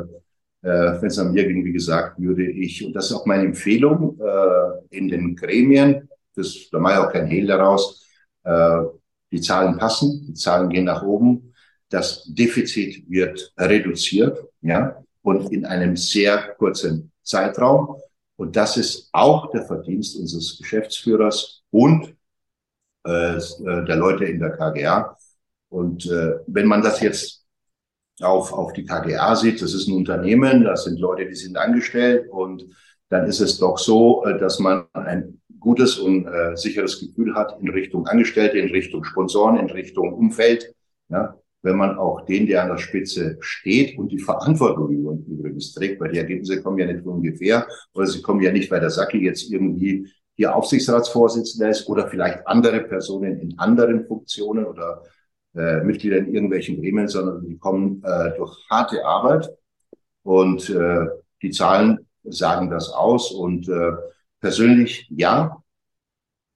[0.62, 3.44] äh, wenn es an mir ging, wie gesagt, würde ich, und das ist auch meine
[3.44, 8.06] Empfehlung äh, in den Gremien, das, da mache ich auch kein Hehl daraus,
[8.44, 8.82] äh,
[9.30, 11.54] die Zahlen passen, die Zahlen gehen nach oben,
[11.90, 17.96] das Defizit wird reduziert, ja, und in einem sehr kurzen Zeitraum.
[18.36, 22.16] Und das ist auch der Verdienst unseres Geschäftsführers und
[23.06, 25.16] äh, äh der Leute in der KGA.
[25.68, 27.44] Und äh, wenn man das jetzt
[28.20, 32.28] auf, auf die KGA sieht, das ist ein Unternehmen, das sind Leute, die sind angestellt
[32.30, 32.64] und
[33.10, 37.60] dann ist es doch so, äh, dass man ein gutes und äh, sicheres Gefühl hat
[37.60, 40.74] in Richtung Angestellte, in Richtung Sponsoren, in Richtung Umfeld.
[41.08, 46.00] Ja, wenn man auch den, der an der Spitze steht und die Verantwortung übrigens trägt,
[46.00, 49.18] weil die Ergebnisse kommen ja nicht ungefähr oder sie kommen ja nicht, weil der Sacki
[49.18, 55.02] jetzt irgendwie hier Aufsichtsratsvorsitzender ist oder vielleicht andere Personen in anderen Funktionen oder
[55.56, 59.50] äh, Mitglieder in irgendwelchen Gremien, sondern die kommen äh, durch harte Arbeit.
[60.22, 61.06] Und äh,
[61.42, 63.32] die Zahlen sagen das aus.
[63.32, 63.92] Und äh,
[64.40, 65.60] persönlich ja,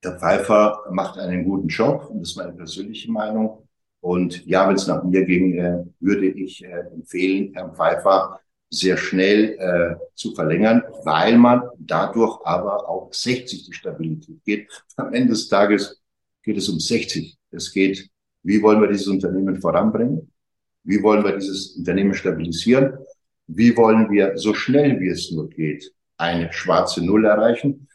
[0.04, 2.06] der Pfeiffer macht einen guten Job.
[2.08, 3.66] Und das ist meine persönliche Meinung.
[3.98, 8.38] Und ja, wenn es nach mir ging, äh, würde ich äh, empfehlen, Herrn Pfeiffer
[8.72, 14.68] sehr schnell äh, zu verlängern, weil man dadurch aber auch 60 die Stabilität geht.
[14.96, 16.00] Am Ende des Tages
[16.42, 17.36] geht es um 60.
[17.50, 18.08] Es geht,
[18.42, 20.32] wie wollen wir dieses Unternehmen voranbringen?
[20.84, 22.94] Wie wollen wir dieses Unternehmen stabilisieren?
[23.46, 27.88] Wie wollen wir so schnell wie es nur geht eine schwarze Null erreichen?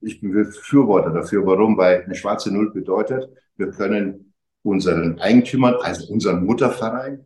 [0.00, 1.46] Ich bin Befürworter dafür.
[1.46, 1.78] Warum?
[1.78, 7.24] Weil eine schwarze Null bedeutet, wir können unseren Eigentümern, also unseren Mutterverein,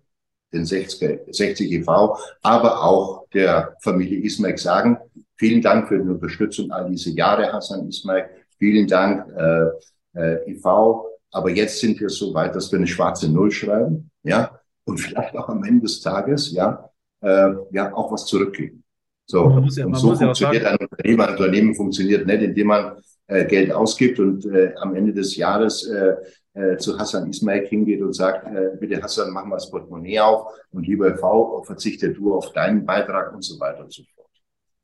[0.53, 4.99] den 60, 60 e.V., aber auch der Familie Ismail sagen,
[5.37, 8.27] vielen Dank für die Unterstützung all diese Jahre, Hassan Ismail,
[8.59, 13.31] vielen Dank, äh, äh, e.V., aber jetzt sind wir so weit, dass wir eine schwarze
[13.31, 18.27] Null schreiben, ja, und vielleicht auch am Ende des Tages, ja, äh, ja, auch was
[18.27, 18.83] zurückgeben.
[19.27, 21.21] So, ja, und so funktioniert ja ein Unternehmen.
[21.21, 22.97] Ein Unternehmen funktioniert nicht, indem man
[23.29, 26.17] äh, Geld ausgibt und äh, am Ende des Jahres äh,
[26.55, 30.53] äh, zu Hassan Ismail hingeht und sagt, äh, bitte Hassan, mach mal das Portemonnaie auf
[30.71, 34.29] und lieber V, verzichte du auf deinen Beitrag und so weiter und so fort.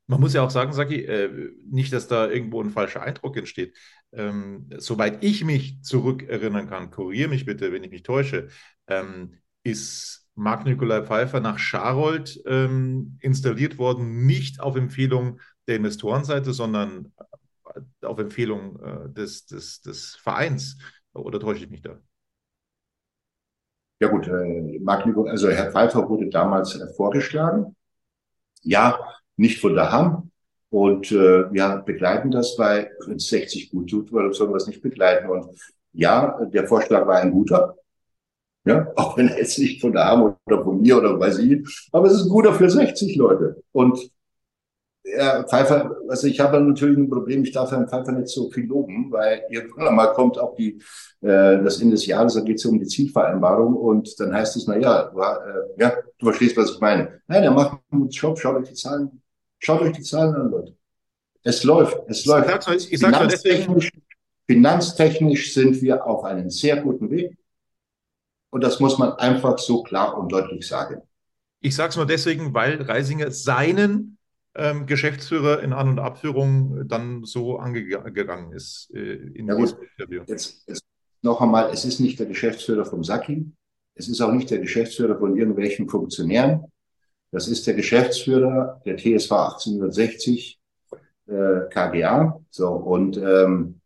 [0.07, 3.77] Man muss ja auch sagen, Saki, äh, nicht, dass da irgendwo ein falscher Eindruck entsteht.
[4.13, 8.49] Ähm, soweit ich mich zurückerinnern kann, korrigiere mich bitte, wenn ich mich täusche,
[8.87, 16.55] ähm, ist Marc Nikolai Pfeiffer nach Scharold ähm, installiert worden, nicht auf Empfehlung der Investorenseite,
[16.55, 17.13] sondern
[18.01, 20.79] auf Empfehlung äh, des, des, des Vereins.
[21.25, 21.99] Oder täusche ich mich da?
[24.01, 27.75] Ja gut, äh, Nico, also Herr Pfeiffer wurde damals äh, vorgeschlagen.
[28.63, 28.99] Ja,
[29.37, 30.31] nicht von der Ham.
[30.71, 34.67] Und äh, wir begleiten das, weil wenn es 60 gut tut, warum sollen wir es
[34.67, 35.29] nicht begleiten?
[35.29, 35.49] Und
[35.93, 37.77] ja, der Vorschlag war ein guter.
[38.65, 41.89] Ja, auch wenn er jetzt nicht von der Ham oder von mir oder weiß ich.
[41.91, 43.63] Aber es ist ein guter für 60 Leute.
[43.73, 44.11] Und
[45.17, 48.67] ja, Pfeiffer, also ich habe natürlich ein Problem, ich darf Herrn Pfeiffer nicht so viel
[48.67, 50.79] loben, weil irgendwann mal kommt auch die,
[51.21, 54.67] äh, das Ende des Jahres, da geht es um die Zielvereinbarung und dann heißt es,
[54.67, 57.21] na ja, du, äh, ja, du verstehst, was ich meine.
[57.27, 59.23] Nein, der macht einen guten Job, schaut euch die Zahlen,
[59.59, 60.77] schaut euch die Zahlen an, Leute.
[61.43, 62.49] Es läuft, es läuft.
[62.49, 63.91] Ich sag's, ich sag's finanztechnisch,
[64.47, 67.37] finanztechnisch sind wir auf einem sehr guten Weg
[68.51, 71.03] und das muss man einfach so klar und deutlich sagen.
[71.61, 74.18] Ich sage es nur deswegen, weil Reisinger seinen
[74.59, 78.91] ähm, Geschäftsführer in An- und Abführung dann so angegangen ist.
[78.93, 79.77] Äh, in ja gut,
[80.27, 80.85] jetzt, jetzt
[81.23, 83.51] noch einmal, es ist nicht der Geschäftsführer vom Saki,
[83.95, 86.65] es ist auch nicht der Geschäftsführer von irgendwelchen Funktionären,
[87.31, 90.59] das ist der Geschäftsführer der TSV 1860
[91.27, 92.41] äh, KGA.
[92.51, 93.81] So, und ähm,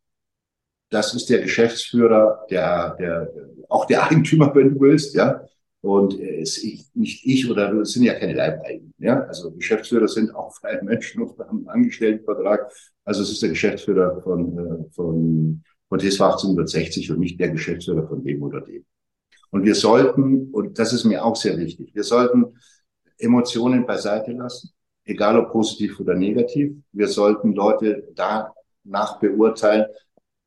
[0.90, 3.32] das ist der Geschäftsführer, der, der,
[3.68, 5.44] auch der Eigentümer, wenn du willst, ja.
[5.82, 8.94] Und es ist nicht ich oder es sind ja keine Leibeigenen.
[8.98, 9.20] Ja?
[9.24, 12.72] Also Geschäftsführer sind auch freie Menschen und haben einen Angestelltenvertrag.
[13.04, 18.06] Also es ist der Geschäftsführer von, äh, von, von TSV 1860 und nicht der Geschäftsführer
[18.06, 18.84] von dem oder dem.
[19.50, 22.56] Und wir sollten, und das ist mir auch sehr wichtig, wir sollten
[23.18, 24.70] Emotionen beiseite lassen,
[25.04, 26.74] egal ob positiv oder negativ.
[26.92, 29.86] Wir sollten Leute danach beurteilen,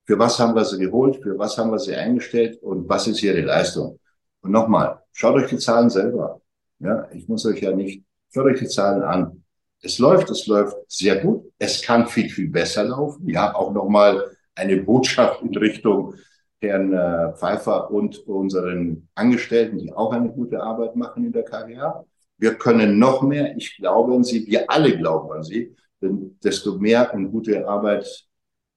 [0.05, 3.21] für was haben wir sie geholt, für was haben wir sie eingestellt und was ist
[3.21, 3.99] ihre Leistung.
[4.45, 6.41] Und nochmal, schaut euch die Zahlen selber an.
[6.87, 9.43] Ja, ich muss euch ja nicht, schaut euch die Zahlen an.
[9.81, 11.51] Es läuft, es läuft sehr gut.
[11.57, 13.35] Es kann viel, viel besser laufen.
[13.35, 16.13] Haben auch nochmal eine Botschaft in Richtung
[16.59, 22.05] Herrn äh, Pfeiffer und unseren Angestellten, die auch eine gute Arbeit machen in der KGA.
[22.37, 23.57] Wir können noch mehr.
[23.57, 24.45] Ich glaube an sie.
[24.45, 25.75] Wir alle glauben an sie.
[26.03, 28.27] Denn desto mehr und gute Arbeit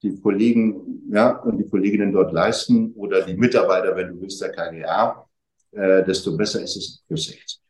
[0.03, 4.53] die Kollegen ja, und die Kolleginnen dort leisten oder die Mitarbeiter, wenn du willst, der
[4.53, 5.28] KGA,
[5.73, 7.61] äh, desto besser ist es für 60.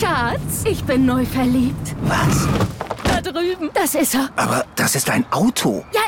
[0.00, 1.94] Schatz, ich bin neu verliebt.
[2.02, 2.48] Was?
[3.04, 3.70] Da drüben.
[3.74, 4.30] Das ist er.
[4.36, 5.84] Aber das ist ein Auto.
[5.92, 6.02] Ja,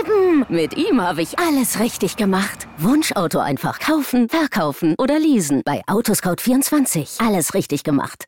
[0.00, 0.44] eben.
[0.48, 2.68] Mit ihm habe ich alles richtig gemacht.
[2.78, 5.62] Wunschauto einfach kaufen, verkaufen oder leasen.
[5.64, 7.26] Bei Autoscout24.
[7.26, 8.26] Alles richtig gemacht.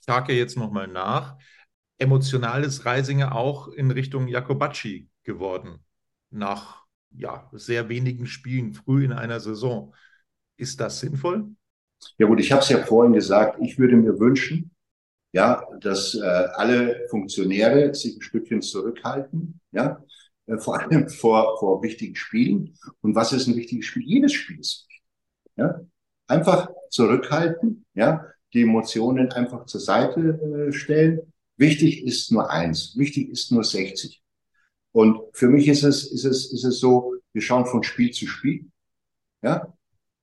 [0.00, 1.36] Ich hake jetzt nochmal nach.
[1.98, 5.84] Emotional ist Reisinger auch in Richtung Jakobacci geworden.
[6.30, 6.79] Nach
[7.16, 9.94] ja, sehr wenigen Spielen früh in einer Saison.
[10.56, 11.48] Ist das sinnvoll?
[12.18, 14.70] Ja gut, ich habe es ja vorhin gesagt, ich würde mir wünschen,
[15.32, 20.02] ja, dass äh, alle Funktionäre sich ein Stückchen zurückhalten, ja,
[20.46, 22.76] äh, vor allem vor, vor wichtigen Spielen.
[23.00, 24.02] Und was ist ein wichtiges Spiel?
[24.04, 25.02] Jedes Spiel ist wichtig.
[25.56, 25.80] Ja?
[26.26, 31.32] Einfach zurückhalten, ja, die Emotionen einfach zur Seite äh, stellen.
[31.56, 34.19] Wichtig ist nur eins, wichtig ist nur 60.
[34.92, 38.26] Und für mich ist es, ist es, ist es so, wir schauen von Spiel zu
[38.26, 38.66] Spiel.
[39.42, 39.72] Ja?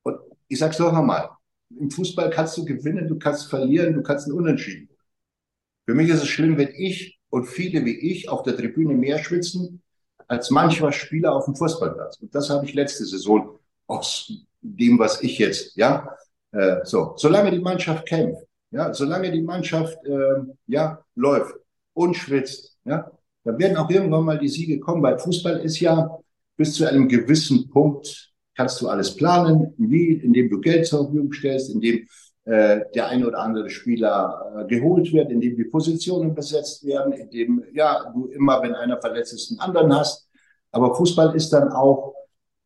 [0.02, 1.30] Und ich sag's noch einmal.
[1.78, 4.88] Im Fußball kannst du gewinnen, du kannst verlieren, du kannst einen Unentschieden.
[5.86, 9.18] Für mich ist es schlimm, wenn ich und viele wie ich auf der Tribüne mehr
[9.18, 9.82] schwitzen
[10.26, 12.18] als manchmal Spieler auf dem Fußballplatz.
[12.20, 16.14] Und das habe ich letzte Saison aus dem, was ich jetzt, ja,
[16.52, 21.54] äh, so, solange die Mannschaft kämpft, ja, solange die Mannschaft, äh, ja, läuft
[21.94, 23.10] und schwitzt, ja,
[23.48, 26.18] da werden auch irgendwann mal die Siege kommen, weil Fußball ist ja
[26.54, 31.32] bis zu einem gewissen Punkt kannst du alles planen, wie, indem du Geld zur Verfügung
[31.32, 32.06] stellst, indem
[32.44, 37.64] äh, der eine oder andere Spieler äh, geholt wird, indem die Positionen besetzt werden, indem
[37.72, 40.28] ja du immer, wenn einer verletzt ist, einen anderen hast.
[40.70, 42.14] Aber Fußball ist dann auch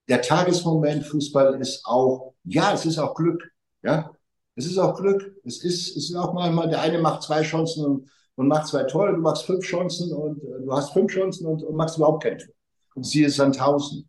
[0.08, 1.04] der Tagesmoment.
[1.04, 3.52] Fußball ist auch ja, es ist auch Glück,
[3.84, 4.10] ja,
[4.56, 5.36] es ist auch Glück.
[5.44, 8.84] Es ist es ist auch manchmal der eine macht zwei Chancen und und macht zwei
[8.84, 12.22] Tore, du machst fünf Chancen und äh, du hast fünf Chancen und, und machst überhaupt
[12.22, 12.54] kein Tor.
[12.94, 14.08] Und siehe Sandhausen.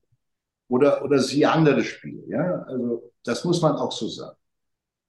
[0.67, 2.23] Oder, oder siehe andere Spiele.
[2.27, 4.37] Ja, also das muss man auch so sagen.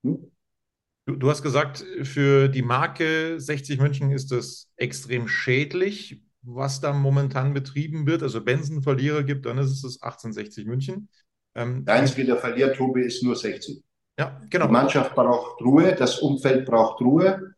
[0.02, 0.30] Hm?
[1.06, 6.92] Du, du hast gesagt, für die Marke 60 München ist das extrem schädlich, was da
[6.92, 8.22] momentan betrieben wird.
[8.22, 11.08] Also wenn es einen Verlierer gibt, dann ist es das 1860 München.
[11.54, 13.82] Ähm, der einzige, der verliert, Tobi, ist nur 60.
[14.18, 14.66] Ja, genau.
[14.66, 17.53] Die Mannschaft braucht Ruhe, das Umfeld braucht Ruhe.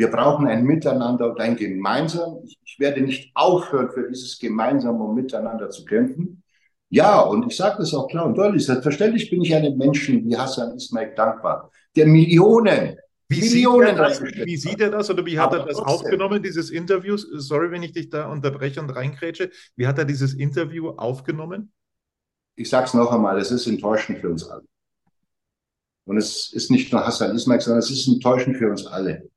[0.00, 2.38] Wir brauchen ein Miteinander und ein Gemeinsam.
[2.46, 6.42] Ich, ich werde nicht aufhören, für dieses gemeinsame Miteinander zu kämpfen.
[6.88, 8.64] Ja, und ich sage das auch klar und deutlich.
[8.64, 12.96] Selbstverständlich bin ich einem Menschen wie Hassan Ismail dankbar, der Millionen
[13.28, 15.76] Wie Millionen sieht, er das, wie sieht er das oder wie hat Aber er das
[15.76, 15.92] trotzdem.
[15.94, 17.18] aufgenommen, dieses Interview?
[17.18, 19.50] Sorry, wenn ich dich da unterbreche und reingrätsche.
[19.76, 21.72] Wie hat er dieses Interview aufgenommen?
[22.56, 24.64] Ich sage es noch einmal, es ist enttäuschend für uns alle.
[26.06, 29.29] Und es ist nicht nur Hassan Ismail, sondern es ist enttäuschend für uns alle.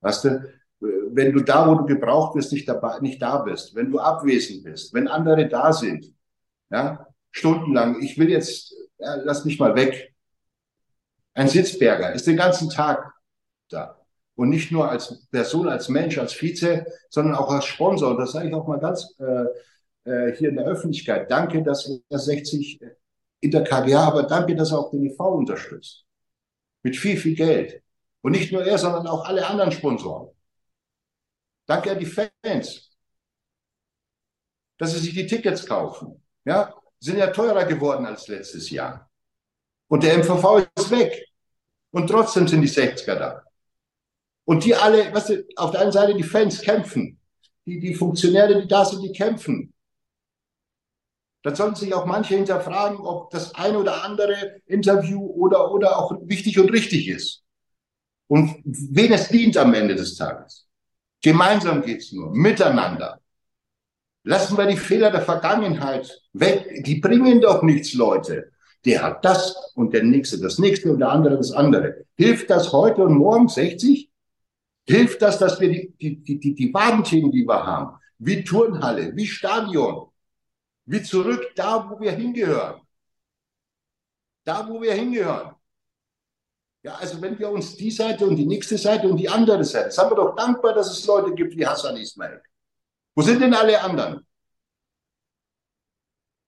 [0.00, 3.90] Weißt du, wenn du da, wo du gebraucht wirst, nicht, dabei, nicht da bist, wenn
[3.90, 6.12] du abwesend bist, wenn andere da sind,
[6.70, 10.14] ja, stundenlang, ich will jetzt, ja, lass mich mal weg.
[11.34, 13.12] Ein Sitzberger ist den ganzen Tag
[13.68, 13.96] da.
[14.34, 18.10] Und nicht nur als Person, als Mensch, als Vize, sondern auch als Sponsor.
[18.10, 19.46] Und das sage ich auch mal ganz äh,
[20.08, 21.30] äh, hier in der Öffentlichkeit.
[21.30, 22.80] Danke, dass er 60
[23.40, 26.04] in der KGA, aber danke, dass er auch den IV unterstützt.
[26.82, 27.82] Mit viel, viel Geld.
[28.22, 30.34] Und nicht nur er, sondern auch alle anderen Sponsoren.
[31.66, 32.90] Danke an die Fans,
[34.78, 36.24] dass sie sich die Tickets kaufen.
[36.44, 39.10] Ja, sind ja teurer geworden als letztes Jahr.
[39.88, 41.26] Und der MVV ist weg.
[41.90, 43.42] Und trotzdem sind die 60er da.
[44.44, 47.20] Und die alle, weißt du, auf der einen Seite die Fans kämpfen.
[47.66, 49.74] Die, die Funktionäre, die da sind, die kämpfen.
[51.42, 56.12] Dann sollten sich auch manche hinterfragen, ob das ein oder andere Interview oder, oder auch
[56.22, 57.44] wichtig und richtig ist.
[58.28, 60.68] Und wen es dient am Ende des Tages.
[61.22, 63.20] Gemeinsam geht's nur, miteinander.
[64.22, 66.84] Lassen wir die Fehler der Vergangenheit weg.
[66.84, 68.52] Die bringen doch nichts, Leute.
[68.84, 72.04] Der hat das und der nächste das nächste und der andere das andere.
[72.16, 74.10] Hilft das heute und morgen 60?
[74.86, 78.44] Hilft das, dass wir die, die, die, die, die wahren Themen, die wir haben, wie
[78.44, 80.08] Turnhalle, wie Stadion,
[80.86, 82.80] wie zurück da, wo wir hingehören?
[84.44, 85.57] Da, wo wir hingehören.
[86.88, 89.90] Ja, also wenn wir uns die Seite und die nächste Seite und die andere Seite,
[89.90, 92.40] sind wir doch dankbar, dass es Leute gibt wie Hassan Ismail.
[93.14, 94.26] Wo sind denn alle anderen?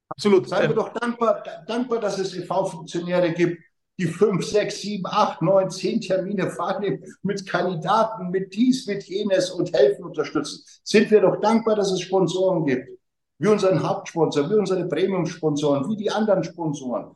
[0.08, 0.48] Absolut.
[0.48, 3.62] Seien wir doch dankbar, dankbar, dass es EV-Funktionäre gibt,
[3.98, 9.50] die fünf, sechs, sieben, acht, neun, zehn Termine wahrnehmen mit Kandidaten, mit dies, mit jenes
[9.50, 10.64] und helfen, unterstützen.
[10.82, 12.88] Sind wir doch dankbar, dass es Sponsoren gibt.
[13.36, 17.14] Wie unseren Hauptsponsor, wie unsere Premium-Sponsoren, wie die anderen Sponsoren,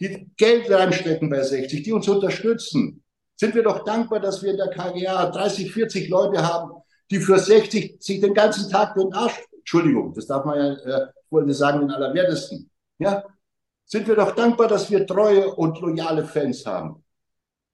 [0.00, 3.02] die Geld reinstecken bei 60, die uns unterstützen.
[3.36, 6.72] Sind wir doch dankbar, dass wir in der KGA 30, 40 Leute haben,
[7.10, 11.06] die für 60 sich den ganzen Tag den Arsch, Entschuldigung, das darf man ja, äh,
[11.30, 12.70] wollte sagen, den Allerwertesten.
[12.98, 13.24] Ja,
[13.84, 17.04] sind wir doch dankbar, dass wir treue und loyale Fans haben.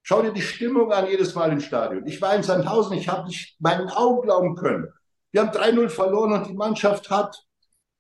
[0.03, 2.07] Schau dir die Stimmung an jedes Mal im Stadion.
[2.07, 4.89] Ich war in Sandhausen, ich habe nicht meinen Augen glauben können.
[5.33, 7.46] Wir haben 3-0 verloren und die Mannschaft hat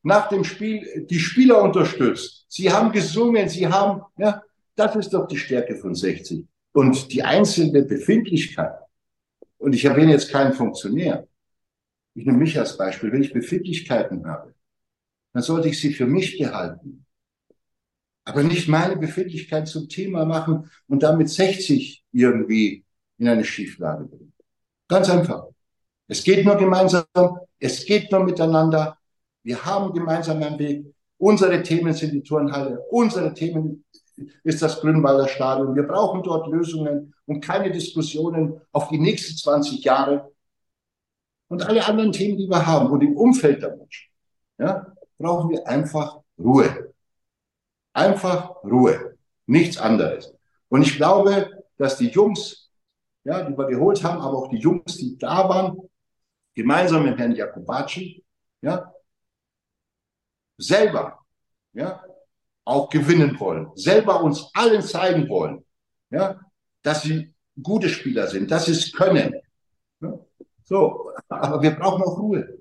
[0.06, 2.46] nach dem Spiel die Spieler unterstützt.
[2.48, 4.40] Sie haben gesungen, sie haben, ja,
[4.76, 6.46] das ist doch die Stärke von 60.
[6.72, 8.78] Und die einzelne Befindlichkeit.
[9.58, 11.26] Und ich erwähne jetzt keinen Funktionär.
[12.14, 13.10] Ich nehme mich als Beispiel.
[13.10, 14.54] Wenn ich Befindlichkeiten habe,
[15.32, 17.04] dann sollte ich sie für mich behalten.
[18.24, 22.84] Aber nicht meine Befindlichkeit zum Thema machen und damit 60 irgendwie
[23.18, 24.32] in eine Schieflage bringen.
[24.86, 25.46] Ganz einfach.
[26.06, 27.04] Es geht nur gemeinsam,
[27.58, 28.98] es geht nur miteinander.
[29.46, 30.92] Wir haben gemeinsam einen Weg.
[31.18, 33.84] Unsere Themen sind die Turnhalle, unsere Themen
[34.42, 35.76] ist das Grünwalder Stadion.
[35.76, 40.32] Wir brauchen dort Lösungen und keine Diskussionen auf die nächsten 20 Jahre.
[41.46, 44.10] Und alle anderen Themen, die wir haben und im Umfeld der Menschen,
[44.58, 46.92] ja, brauchen wir einfach Ruhe.
[47.92, 49.16] Einfach Ruhe.
[49.46, 50.34] Nichts anderes.
[50.68, 52.68] Und ich glaube, dass die Jungs,
[53.22, 55.78] ja, die wir geholt haben, aber auch die Jungs, die da waren,
[56.52, 58.24] gemeinsam mit Herrn Jakobacci,
[58.60, 58.92] ja,
[60.58, 61.18] selber,
[61.72, 62.02] ja,
[62.64, 65.64] auch gewinnen wollen, selber uns allen zeigen wollen,
[66.10, 66.40] ja,
[66.82, 69.34] dass sie gute Spieler sind, dass sie es können.
[70.00, 70.18] Ja.
[70.64, 72.58] So, aber wir brauchen auch Ruhe.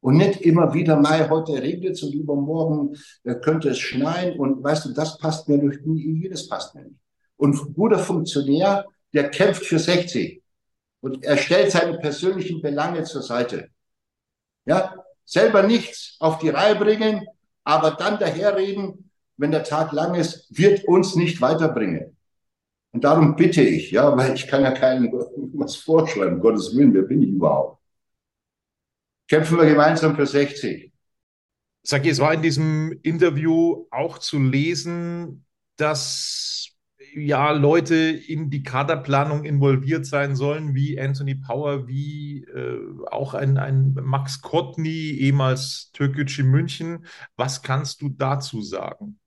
[0.00, 4.62] Und nicht immer wieder, Mai, heute regnet es und übermorgen äh, könnte es schneien und
[4.62, 7.00] weißt du, das passt mir durch, jedes passt mir nicht.
[7.36, 10.42] Und ein guter Funktionär, der kämpft für 60
[11.00, 13.68] und er stellt seine persönlichen Belange zur Seite.
[14.64, 14.94] Ja,
[15.26, 17.26] selber nichts auf die Reihe bringen,
[17.64, 22.16] aber dann daherreden, wenn der Tag lang ist, wird uns nicht weiterbringen.
[22.92, 25.12] Und darum bitte ich, ja, weil ich kann ja keinem
[25.54, 27.82] was vorschreiben, Gottes Willen, wer bin ich überhaupt?
[29.28, 30.92] Kämpfen wir gemeinsam für 60.
[31.82, 35.44] Sagi, es war in diesem Interview auch zu lesen,
[35.76, 36.70] dass
[37.14, 42.80] ja Leute in die Kaderplanung involviert sein sollen, wie Anthony Power, wie äh,
[43.10, 47.06] auch ein, ein Max Kotny, ehemals Türkgücü München.
[47.36, 49.18] Was kannst du dazu sagen?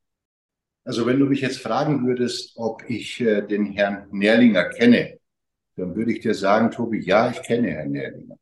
[0.83, 5.17] Also wenn du mich jetzt fragen würdest, ob ich äh, den Herrn Nährlinger kenne,
[5.75, 8.35] dann würde ich dir sagen, Tobi, ja, ich kenne Herrn Nährlinger.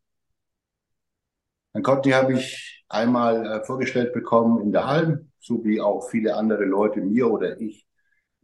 [1.74, 6.36] Herrn Kotny habe ich einmal äh, vorgestellt bekommen in der Alm, so wie auch viele
[6.36, 7.87] andere Leute mir oder ich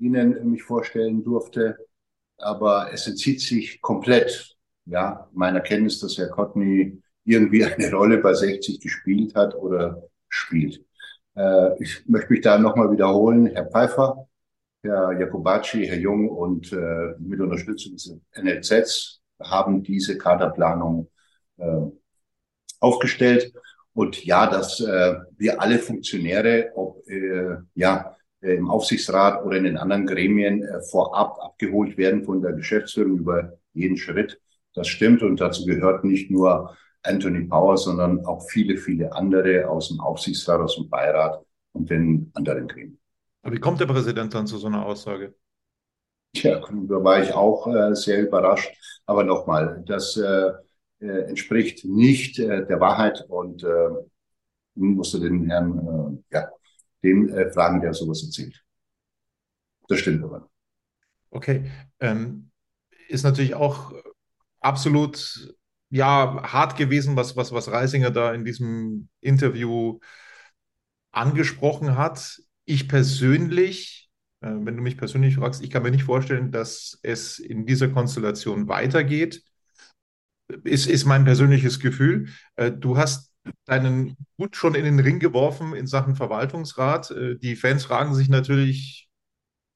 [0.04, 1.78] Ihnen mich vorstellen durfte.
[2.38, 8.34] aber es entzieht sich komplett ja, meiner Kenntnis, dass Herr Cotney irgendwie eine Rolle bei
[8.34, 10.84] 60 gespielt hat oder spielt.
[11.36, 13.48] Äh, ich möchte mich da nochmal wiederholen.
[13.48, 14.28] Herr Pfeiffer,
[14.84, 21.10] Herr Jakobacci, Herr Jung und äh, mit Unterstützung des NLZs haben diese Kaderplanung
[21.58, 21.82] äh,
[22.80, 23.54] aufgestellt.
[23.94, 28.16] Und ja, dass äh, wir alle Funktionäre, ob äh, ja
[28.52, 33.54] im Aufsichtsrat oder in den anderen Gremien äh, vorab abgeholt werden von der Geschäftsführung über
[33.74, 34.40] jeden Schritt,
[34.74, 35.24] das stimmt.
[35.24, 40.62] Und dazu gehört nicht nur Anthony Power, sondern auch viele, viele andere aus dem Aufsichtsrat,
[40.62, 43.00] aus dem Beirat und den anderen Gremien.
[43.42, 45.36] Aber wie kommt der Präsident dann zu so einer Aussage?
[46.34, 48.74] Tja, da war ich auch äh, sehr überrascht.
[49.06, 50.52] Aber nochmal, das äh,
[51.00, 53.90] äh, entspricht nicht äh, der Wahrheit und äh,
[54.76, 56.50] musste den Herrn, äh, ja,
[57.04, 58.64] dem äh, fragen, der sowas erzählt.
[59.88, 60.50] Das stimmt aber.
[61.30, 61.70] Okay.
[62.00, 62.52] Ähm,
[63.08, 63.94] ist natürlich auch
[64.60, 65.56] absolut
[65.90, 70.00] ja, hart gewesen, was, was, was Reisinger da in diesem Interview
[71.12, 72.42] angesprochen hat.
[72.66, 74.10] Ich persönlich,
[74.42, 77.90] äh, wenn du mich persönlich fragst, ich kann mir nicht vorstellen, dass es in dieser
[77.90, 79.44] Konstellation weitergeht.
[80.64, 82.30] Ist, ist mein persönliches Gefühl.
[82.56, 83.33] Äh, du hast
[83.66, 87.12] deinen Hut schon in den Ring geworfen in Sachen Verwaltungsrat.
[87.12, 89.10] Äh, die Fans fragen sich natürlich,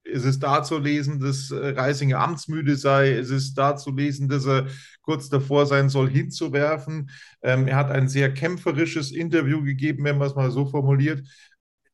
[0.04, 3.12] ist es da zu lesen, dass äh, Reisinger amtsmüde sei?
[3.12, 4.68] Ist es da zu lesen, dass er
[5.02, 7.10] kurz davor sein soll, hinzuwerfen?
[7.42, 11.28] Ähm, er hat ein sehr kämpferisches Interview gegeben, wenn man es mal so formuliert.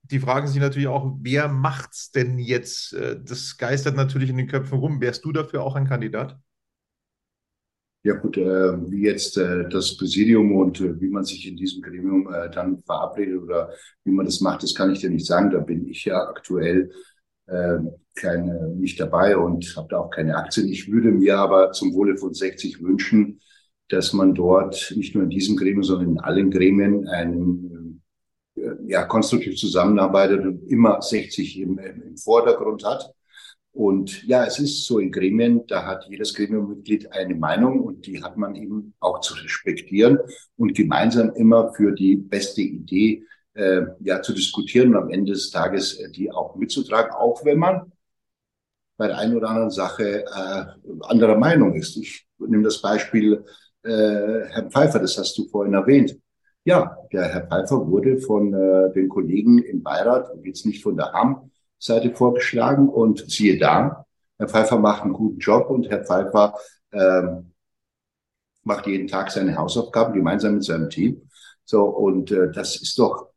[0.03, 2.93] Die fragen sich natürlich auch, wer macht's denn jetzt?
[2.93, 5.01] Äh, das geistert natürlich in den Köpfen rum.
[5.01, 6.38] Wärst du dafür auch ein Kandidat?
[8.06, 8.41] Ja gut, äh,
[8.91, 12.84] wie jetzt äh, das Präsidium und äh, wie man sich in diesem Gremium äh, dann
[12.84, 13.72] verabredet oder
[14.04, 15.51] wie man das macht, das kann ich dir nicht sagen.
[15.51, 16.91] Da bin ich ja aktuell
[17.47, 17.78] äh,
[18.16, 20.68] keine, nicht dabei und habe da auch keine Aktien.
[20.68, 23.39] Ich würde mir aber zum Wohle von 60 wünschen,
[23.88, 28.01] dass man dort nicht nur in diesem Gremium, sondern in allen Gremien ein,
[28.56, 33.14] äh, ja, konstruktiv zusammenarbeitet und immer 60 im, im Vordergrund hat.
[33.74, 38.24] Und ja, es ist so in Gremien, da hat jedes Gremiummitglied eine Meinung und die
[38.24, 40.19] hat man eben auch zu respektieren
[40.57, 43.24] und gemeinsam immer für die beste Idee
[43.55, 47.57] äh, ja zu diskutieren und am Ende des Tages äh, die auch mitzutragen, auch wenn
[47.57, 47.91] man
[48.95, 50.65] bei der einen oder anderen Sache äh,
[51.01, 51.97] anderer Meinung ist.
[51.97, 53.43] Ich nehme das Beispiel
[53.84, 56.15] äh, Herr Pfeiffer, das hast du vorhin erwähnt.
[56.63, 61.13] Ja, der Herr Pfeiffer wurde von äh, den Kollegen im Beirat, jetzt nicht von der
[61.76, 64.05] Ham-Seite vorgeschlagen und siehe da,
[64.38, 66.55] Herr Pfeiffer macht einen guten Job und Herr Pfeiffer
[66.91, 67.53] ähm,
[68.63, 71.30] macht jeden Tag seine Hausaufgaben gemeinsam mit seinem Team.
[71.65, 73.30] So, und äh, das ist doch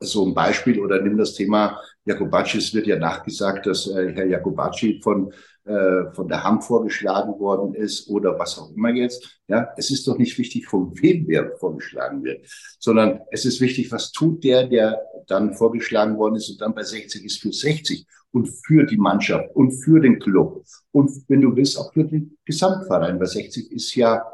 [0.00, 2.58] so ein Beispiel oder nimm das Thema Jakobacci.
[2.58, 5.32] Es wird ja nachgesagt, dass äh, Herr Jakobacci von,
[5.64, 9.40] äh, von der Ham vorgeschlagen worden ist oder was auch immer jetzt.
[9.46, 12.46] Ja, es ist doch nicht wichtig, von wem wer vorgeschlagen wird,
[12.78, 16.82] sondern es ist wichtig, was tut der, der dann vorgeschlagen worden ist und dann bei
[16.82, 21.54] 60 ist für 60 und für die Mannschaft und für den Club und wenn du
[21.54, 23.18] willst, auch für den Gesamtverein.
[23.18, 24.24] Bei 60 ist ja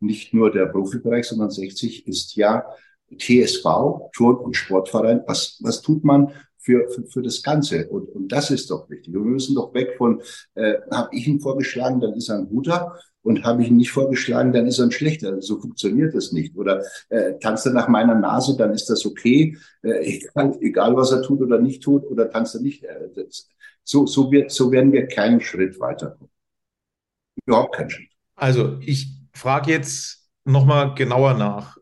[0.00, 2.64] nicht nur der Profibereich, sondern 60 ist ja
[3.18, 6.32] TSV, Turn- und Sportverein, was, was tut man
[6.66, 7.88] für, für, für das Ganze?
[7.88, 9.14] Und, und das ist doch wichtig.
[9.14, 10.20] Und wir müssen doch weg von,
[10.54, 12.98] äh, habe ich ihn vorgeschlagen, dann ist er ein guter.
[13.22, 15.40] Und habe ich ihn nicht vorgeschlagen, dann ist er ein schlechter.
[15.42, 16.56] So funktioniert das nicht.
[16.56, 21.10] Oder äh, tanzt er nach meiner Nase, dann ist das okay, äh, egal, egal was
[21.10, 22.84] er tut oder nicht tut, oder tanzt er nicht.
[22.84, 23.48] Äh, das,
[23.82, 26.30] so, so, wird, so werden wir keinen Schritt weiterkommen.
[27.46, 28.10] Überhaupt keinen Schritt.
[28.36, 31.78] Also ich frage jetzt nochmal genauer nach.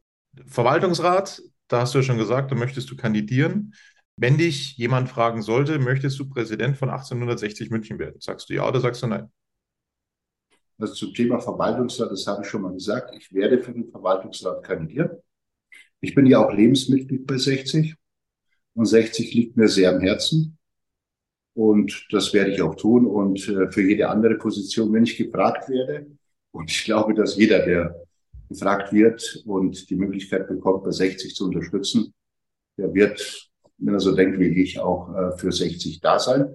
[0.47, 3.75] Verwaltungsrat, da hast du ja schon gesagt, da möchtest du kandidieren.
[4.17, 8.21] Wenn dich jemand fragen sollte, möchtest du Präsident von 1860 München werden?
[8.21, 9.31] Sagst du ja oder sagst du nein?
[10.79, 13.15] Also zum Thema Verwaltungsrat, das habe ich schon mal gesagt.
[13.17, 15.11] Ich werde für den Verwaltungsrat kandidieren.
[16.01, 17.97] Ich bin ja auch Lebensmitglied bei 60
[18.75, 20.59] und 60 liegt mir sehr am Herzen.
[21.55, 23.07] Und das werde ich auch tun.
[23.07, 26.07] Und äh, für jede andere Position, wenn ich gefragt werde,
[26.51, 28.05] und ich glaube, dass jeder, der
[28.49, 32.13] gefragt wird und die Möglichkeit bekommt, bei 60 zu unterstützen,
[32.77, 33.51] der wird,
[33.85, 36.47] wenn er so denkt wie ich, auch äh, für 60 da sein.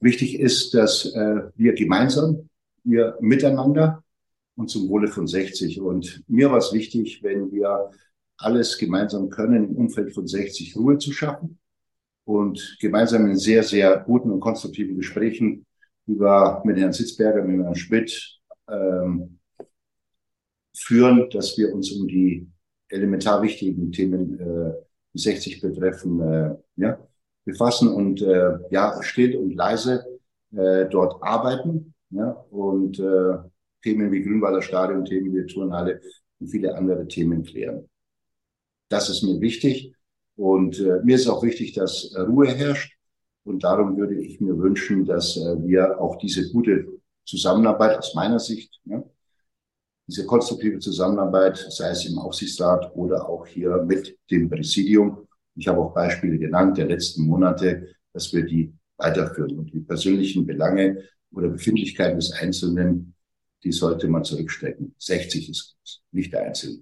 [0.00, 2.48] Wichtig ist, dass äh, wir gemeinsam,
[2.84, 4.02] wir miteinander
[4.56, 5.80] und zum Wohle von 60.
[5.80, 7.90] Und mir war es wichtig, wenn wir
[8.36, 11.58] alles gemeinsam können, im Umfeld von 60 Ruhe zu schaffen
[12.24, 15.66] und gemeinsam in sehr, sehr guten und konstruktiven Gesprächen
[16.06, 19.38] über mit Herrn Sitzberger, mit Herrn Schmidt, ähm,
[20.76, 22.46] führen, dass wir uns um die
[22.88, 24.87] elementar wichtigen Themen, äh,
[25.18, 26.98] die 60 betreffen, äh, ja,
[27.44, 30.04] befassen und äh, ja, still und leise
[30.54, 33.38] äh, dort arbeiten ja, und äh,
[33.82, 36.00] Themen wie Grünwalder Stadion, Themen wie Turnhalle
[36.40, 37.88] und viele andere Themen klären.
[38.88, 39.94] Das ist mir wichtig.
[40.36, 42.96] Und äh, mir ist auch wichtig, dass Ruhe herrscht.
[43.44, 46.86] Und darum würde ich mir wünschen, dass äh, wir auch diese gute
[47.24, 49.02] Zusammenarbeit aus meiner Sicht, ja,
[50.08, 55.28] diese konstruktive Zusammenarbeit, sei es im Aufsichtsrat oder auch hier mit dem Präsidium.
[55.54, 59.58] Ich habe auch Beispiele genannt der letzten Monate, dass wir die weiterführen.
[59.58, 63.14] Und die persönlichen Belange oder Befindlichkeiten des Einzelnen,
[63.62, 64.94] die sollte man zurückstecken.
[64.98, 66.80] 60 ist groß, nicht der Einzelne.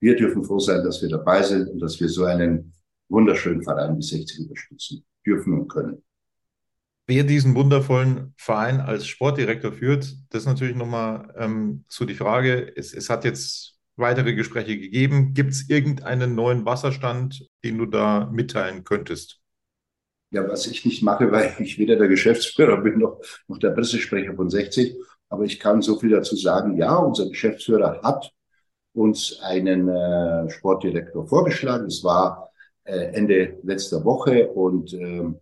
[0.00, 2.72] Wir dürfen froh sein, dass wir dabei sind und dass wir so einen
[3.08, 6.02] wunderschönen Verein wie 60 unterstützen dürfen und können.
[7.06, 12.72] Wer diesen wundervollen Verein als Sportdirektor führt, das ist natürlich nochmal ähm, so die Frage.
[12.76, 15.34] Es, es hat jetzt weitere Gespräche gegeben.
[15.34, 19.40] Gibt es irgendeinen neuen Wasserstand, den du da mitteilen könntest?
[20.30, 24.34] Ja, was ich nicht mache, weil ich weder der Geschäftsführer bin noch, noch der Pressesprecher
[24.34, 24.96] von 60.
[25.28, 26.76] Aber ich kann so viel dazu sagen.
[26.76, 28.32] Ja, unser Geschäftsführer hat
[28.94, 31.86] uns einen äh, Sportdirektor vorgeschlagen.
[31.86, 32.50] Es war
[32.84, 35.40] äh, Ende letzter Woche und ähm,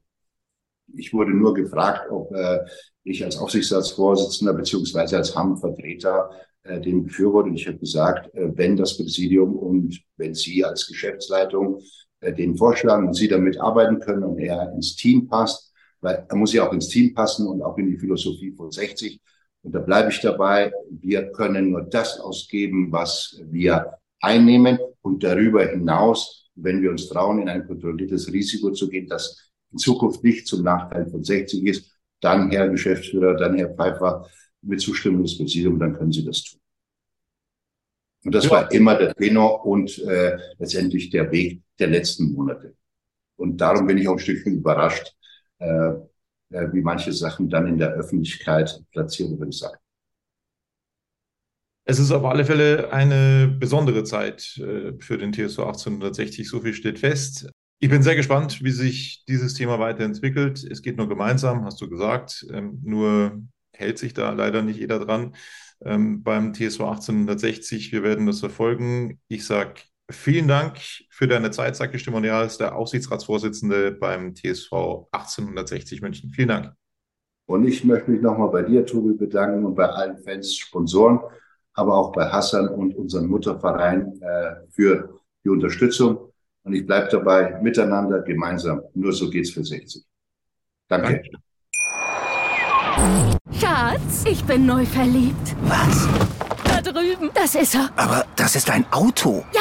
[0.96, 2.60] ich wurde nur gefragt, ob äh,
[3.04, 6.30] ich als Aufsichtsratsvorsitzender beziehungsweise als HAM-Vertreter
[6.62, 7.48] äh, den befürworte.
[7.48, 11.80] Und ich habe gesagt, äh, wenn das Präsidium und wenn Sie als Geschäftsleitung
[12.20, 16.36] äh, den vorschlagen und Sie damit arbeiten können und er ins Team passt, weil er
[16.36, 19.20] muss ja auch ins Team passen und auch in die Philosophie von 60,
[19.62, 24.78] und da bleibe ich dabei, wir können nur das ausgeben, was wir einnehmen.
[25.02, 29.78] Und darüber hinaus, wenn wir uns trauen, in ein kontrolliertes Risiko zu gehen, das in
[29.78, 34.28] Zukunft nicht zum Nachteil von 60 ist, dann Herr Geschäftsführer, dann Herr Pfeiffer,
[34.62, 36.60] mit Zustimmung des Präsidiums, dann können Sie das tun.
[38.24, 38.50] Und das ja.
[38.50, 42.74] war immer der Tenor und äh, letztendlich der Weg der letzten Monate.
[43.36, 45.16] Und darum bin ich auch ein Stückchen überrascht,
[45.58, 45.66] äh,
[46.50, 49.78] äh, wie manche Sachen dann in der Öffentlichkeit platziert werden sagen.
[51.84, 56.74] Es ist auf alle Fälle eine besondere Zeit äh, für den TSO 1860, so viel
[56.74, 57.50] steht fest.
[57.80, 60.62] Ich bin sehr gespannt, wie sich dieses Thema weiterentwickelt.
[60.62, 62.46] Es geht nur gemeinsam, hast du gesagt.
[62.52, 65.34] Ähm, nur hält sich da leider nicht jeder dran.
[65.82, 69.18] Ähm, beim TSO 1860, wir werden das verfolgen.
[69.28, 69.80] Ich sage
[70.12, 70.78] Vielen Dank
[71.08, 76.30] für deine Zeit, sagt Gestimonial, ist der Aufsichtsratsvorsitzende beim TSV 1860 München.
[76.30, 76.72] Vielen Dank.
[77.46, 81.20] Und ich möchte mich nochmal bei dir, Tobi, bedanken und bei allen Fans, Sponsoren,
[81.74, 86.29] aber auch bei Hassan und unserem Mutterverein äh, für die Unterstützung.
[86.64, 88.82] Und ich bleibe dabei, miteinander, gemeinsam.
[88.94, 90.04] Nur so geht's für 60.
[90.88, 91.22] Danke.
[93.58, 95.56] Schatz, ich bin neu verliebt.
[95.62, 96.08] Was?
[96.64, 97.30] Da drüben.
[97.34, 97.90] Das ist er.
[97.96, 99.44] Aber das ist ein Auto.
[99.54, 99.60] Ja,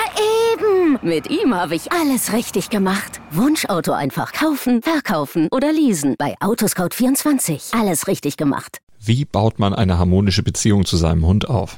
[0.54, 1.00] eben.
[1.02, 3.22] Mit ihm habe ich alles richtig gemacht.
[3.32, 6.16] Wunschauto einfach kaufen, verkaufen oder leasen.
[6.18, 7.80] Bei Autoscout24.
[7.80, 8.80] Alles richtig gemacht.
[9.00, 11.78] Wie baut man eine harmonische Beziehung zu seinem Hund auf?